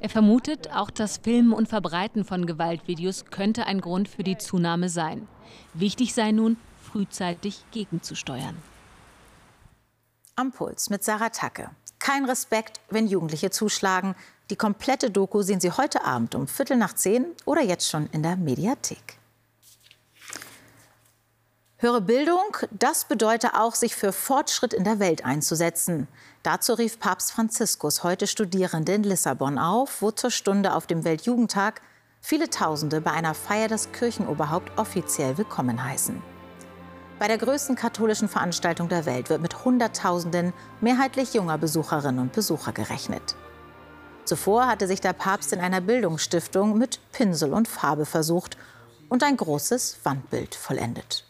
Er 0.00 0.08
vermutet, 0.08 0.70
auch 0.72 0.90
das 0.90 1.18
Filmen 1.18 1.52
und 1.52 1.68
Verbreiten 1.68 2.24
von 2.24 2.46
Gewaltvideos 2.46 3.24
könnte 3.26 3.66
ein 3.66 3.80
Grund 3.80 4.08
für 4.08 4.22
die 4.22 4.38
Zunahme 4.38 4.88
sein. 4.88 5.26
Wichtig 5.74 6.14
sei 6.14 6.30
nun, 6.30 6.56
frühzeitig 6.80 7.64
gegenzusteuern. 7.72 8.56
Am 10.36 10.52
Puls 10.52 10.88
mit 10.88 11.02
Sarah 11.02 11.30
Tacke. 11.30 11.70
Kein 11.98 12.24
Respekt, 12.24 12.80
wenn 12.90 13.08
Jugendliche 13.08 13.50
zuschlagen. 13.50 14.14
Die 14.50 14.56
komplette 14.56 15.10
Doku 15.10 15.42
sehen 15.42 15.60
Sie 15.60 15.72
heute 15.72 16.04
Abend 16.04 16.36
um 16.36 16.46
Viertel 16.46 16.76
nach 16.76 16.94
zehn 16.94 17.26
oder 17.44 17.62
jetzt 17.62 17.90
schon 17.90 18.06
in 18.12 18.22
der 18.22 18.36
Mediathek. 18.36 19.17
Höhere 21.80 22.00
Bildung, 22.00 22.56
das 22.72 23.04
bedeutet 23.04 23.52
auch, 23.54 23.76
sich 23.76 23.94
für 23.94 24.12
Fortschritt 24.12 24.74
in 24.74 24.82
der 24.82 24.98
Welt 24.98 25.24
einzusetzen. 25.24 26.08
Dazu 26.42 26.74
rief 26.74 26.98
Papst 26.98 27.30
Franziskus 27.30 28.02
heute 28.02 28.26
Studierende 28.26 28.94
in 28.94 29.04
Lissabon 29.04 29.58
auf, 29.58 30.02
wo 30.02 30.10
zur 30.10 30.32
Stunde 30.32 30.74
auf 30.74 30.88
dem 30.88 31.04
Weltjugendtag 31.04 31.80
viele 32.20 32.50
Tausende 32.50 33.00
bei 33.00 33.12
einer 33.12 33.32
Feier 33.32 33.68
das 33.68 33.92
Kirchenoberhaupt 33.92 34.76
offiziell 34.76 35.38
willkommen 35.38 35.84
heißen. 35.84 36.20
Bei 37.20 37.28
der 37.28 37.38
größten 37.38 37.76
katholischen 37.76 38.28
Veranstaltung 38.28 38.88
der 38.88 39.06
Welt 39.06 39.30
wird 39.30 39.40
mit 39.40 39.64
Hunderttausenden 39.64 40.54
mehrheitlich 40.80 41.32
junger 41.34 41.58
Besucherinnen 41.58 42.18
und 42.18 42.32
Besucher 42.32 42.72
gerechnet. 42.72 43.36
Zuvor 44.24 44.66
hatte 44.66 44.88
sich 44.88 45.00
der 45.00 45.12
Papst 45.12 45.52
in 45.52 45.60
einer 45.60 45.80
Bildungsstiftung 45.80 46.76
mit 46.76 46.98
Pinsel 47.12 47.52
und 47.54 47.68
Farbe 47.68 48.04
versucht 48.04 48.56
und 49.08 49.22
ein 49.22 49.36
großes 49.36 49.98
Wandbild 50.02 50.56
vollendet. 50.56 51.27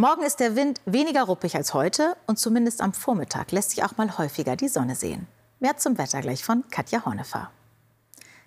Morgen 0.00 0.22
ist 0.22 0.38
der 0.38 0.54
Wind 0.54 0.80
weniger 0.86 1.24
ruppig 1.24 1.56
als 1.56 1.74
heute 1.74 2.16
und 2.28 2.38
zumindest 2.38 2.82
am 2.82 2.92
Vormittag 2.92 3.50
lässt 3.50 3.70
sich 3.70 3.82
auch 3.82 3.96
mal 3.96 4.16
häufiger 4.16 4.54
die 4.54 4.68
Sonne 4.68 4.94
sehen. 4.94 5.26
Mehr 5.58 5.76
zum 5.76 5.98
Wetter 5.98 6.20
gleich 6.20 6.44
von 6.44 6.62
Katja 6.70 7.04
Hornefer. 7.04 7.50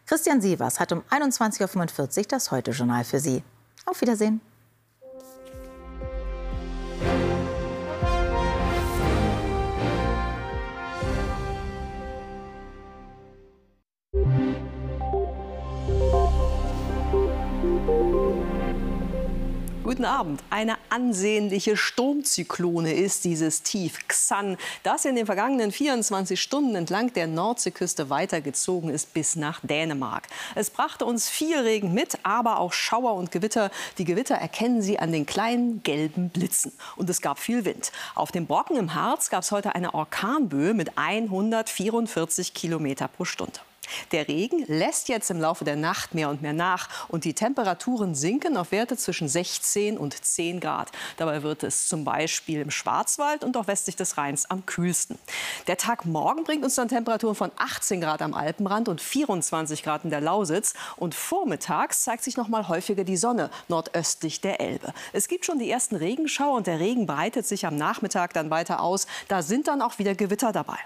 Christian 0.05 0.39
Sievers 0.39 0.79
hat 0.79 0.93
um 0.93 1.01
21.45 1.09 2.19
Uhr 2.19 2.23
das 2.29 2.51
Heute-Journal 2.51 3.03
für 3.03 3.19
Sie. 3.19 3.43
Auf 3.85 3.99
Wiedersehen. 3.99 4.39
Guten 19.91 20.06
Abend. 20.06 20.41
Eine 20.49 20.77
ansehnliche 20.88 21.75
Sturmzyklone 21.75 22.93
ist 22.93 23.25
dieses 23.25 23.62
Tief 23.62 24.08
Xan, 24.08 24.56
das 24.84 25.04
in 25.04 25.17
den 25.17 25.25
vergangenen 25.25 25.73
24 25.73 26.41
Stunden 26.41 26.75
entlang 26.75 27.12
der 27.12 27.27
Nordseeküste 27.27 28.10
weitergezogen 28.10 28.89
ist 28.89 29.13
bis 29.13 29.36
nach 29.36 29.60
Dänemark. 29.60 30.27
Es 30.56 30.69
brachte 30.69 31.04
uns 31.04 31.27
viel 31.27 31.60
Regen 31.60 31.93
mit, 31.93 32.19
aber 32.23 32.62
auch 32.62 32.71
Schauer 32.71 33.15
und 33.15 33.32
Gewitter. 33.32 33.69
Die 33.97 34.06
Gewitter 34.06 34.36
erkennen 34.36 34.82
Sie 34.82 34.97
an 34.97 35.12
den 35.12 35.25
kleinen 35.25 35.84
gelben 35.84 36.30
Blitzen. 36.30 36.71
Und 36.95 37.10
es 37.10 37.19
gab 37.19 37.38
viel 37.38 37.65
Wind. 37.65 37.91
Auf 38.15 38.32
dem 38.32 38.45
Brocken 38.45 38.77
im 38.77 38.95
Harz 38.95 39.30
gab 39.30 39.43
es 39.43 39.51
heute 39.51 39.75
eine 39.75 39.93
Orkanböe 39.93 40.73
mit 40.73 40.97
144 40.97 42.54
Kilometer 42.54 43.10
pro 43.10 43.25
Stunde. 43.25 43.60
Der 44.12 44.27
Regen 44.27 44.65
lässt 44.67 45.10
jetzt 45.10 45.30
im 45.32 45.39
Laufe 45.39 45.65
der 45.65 45.75
Nacht 45.75 46.13
mehr 46.13 46.30
und 46.30 46.41
mehr 46.41 46.54
nach 46.54 46.89
und 47.08 47.25
die 47.25 47.34
Temperaturen 47.34 48.15
sinken 48.15 48.58
auf 48.58 48.71
Werte 48.71 48.97
zwischen 48.97 49.27
16 49.27 49.97
und 49.97 50.23
10 50.23 50.60
Grad. 50.60 50.91
Dabei 51.17 51.43
wird 51.43 51.63
es 51.63 51.88
zum 51.88 52.04
Beispiel 52.04 52.62
im 52.62 52.71
Schwarzwald 52.71 53.43
und 53.43 53.58
auch 53.58 53.67
westlich 53.67 53.95
des 53.95 54.17
Rheins 54.17 54.49
am 54.49 54.65
kühlsten. 54.65 55.17
Der 55.67 55.77
Tag 55.77 56.06
morgen 56.06 56.43
bringt 56.43 56.63
uns 56.63 56.75
dann 56.75 56.88
Temperaturen 56.88 57.36
von 57.36 57.51
18 57.58 58.01
Grad 58.01 58.21
am 58.21 58.34
Alpenrand 58.34 58.89
und 58.89 59.01
24 59.01 59.84
Grad 59.84 60.04
in 60.04 60.10
der 60.10 60.21
Lausitz. 60.21 60.73
Und 60.97 61.15
vormittags 61.15 62.04
zeigt 62.04 62.23
sich 62.23 62.38
noch 62.38 62.47
mal 62.47 62.67
häufiger 62.67 63.04
die 63.04 63.17
Sonne 63.17 63.49
nordöstlich 63.67 64.41
der 64.41 64.60
Elbe. 64.60 64.93
Es 65.13 65.27
gibt 65.27 65.45
schon 65.45 65.60
die 65.60 65.69
ersten 65.69 65.95
Regenschauer 65.95 66.58
und 66.58 66.67
der 66.67 66.80
Regen 66.80 67.08
breitet 67.08 67.45
sich 67.45 67.65
am 67.65 67.75
Nachmittag 67.75 68.34
dann 68.34 68.49
weiter 68.49 68.82
aus. 68.82 69.08
Da 69.27 69.41
sind 69.41 69.67
dann 69.67 69.82
auch 69.82 69.99
wieder 69.99 70.15
Gewitter 70.15 70.51
dabei. 70.51 70.77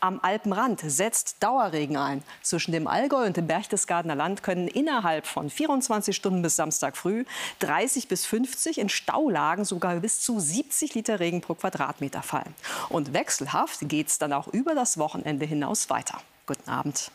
Am 0.00 0.20
Alpenrand 0.22 0.80
setzt 0.84 1.42
Dauerregen 1.42 1.96
ein. 1.96 2.22
Zwischen 2.42 2.72
dem 2.72 2.86
Allgäu 2.86 3.26
und 3.26 3.36
dem 3.36 3.46
Berchtesgadener 3.46 4.14
Land 4.14 4.42
können 4.42 4.68
innerhalb 4.68 5.26
von 5.26 5.50
24 5.50 6.14
Stunden 6.14 6.42
bis 6.42 6.56
Samstag 6.56 6.96
früh 6.96 7.24
30 7.60 8.08
bis 8.08 8.26
50, 8.26 8.78
in 8.78 8.88
Staulagen 8.88 9.64
sogar 9.64 9.96
bis 9.96 10.20
zu 10.20 10.38
70 10.38 10.94
Liter 10.94 11.20
Regen 11.20 11.40
pro 11.40 11.54
Quadratmeter 11.54 12.22
fallen. 12.22 12.54
Und 12.88 13.12
wechselhaft 13.12 13.88
geht 13.88 14.08
es 14.08 14.18
dann 14.18 14.32
auch 14.32 14.48
über 14.48 14.74
das 14.74 14.98
Wochenende 14.98 15.46
hinaus 15.46 15.90
weiter. 15.90 16.18
Guten 16.46 16.68
Abend. 16.68 17.10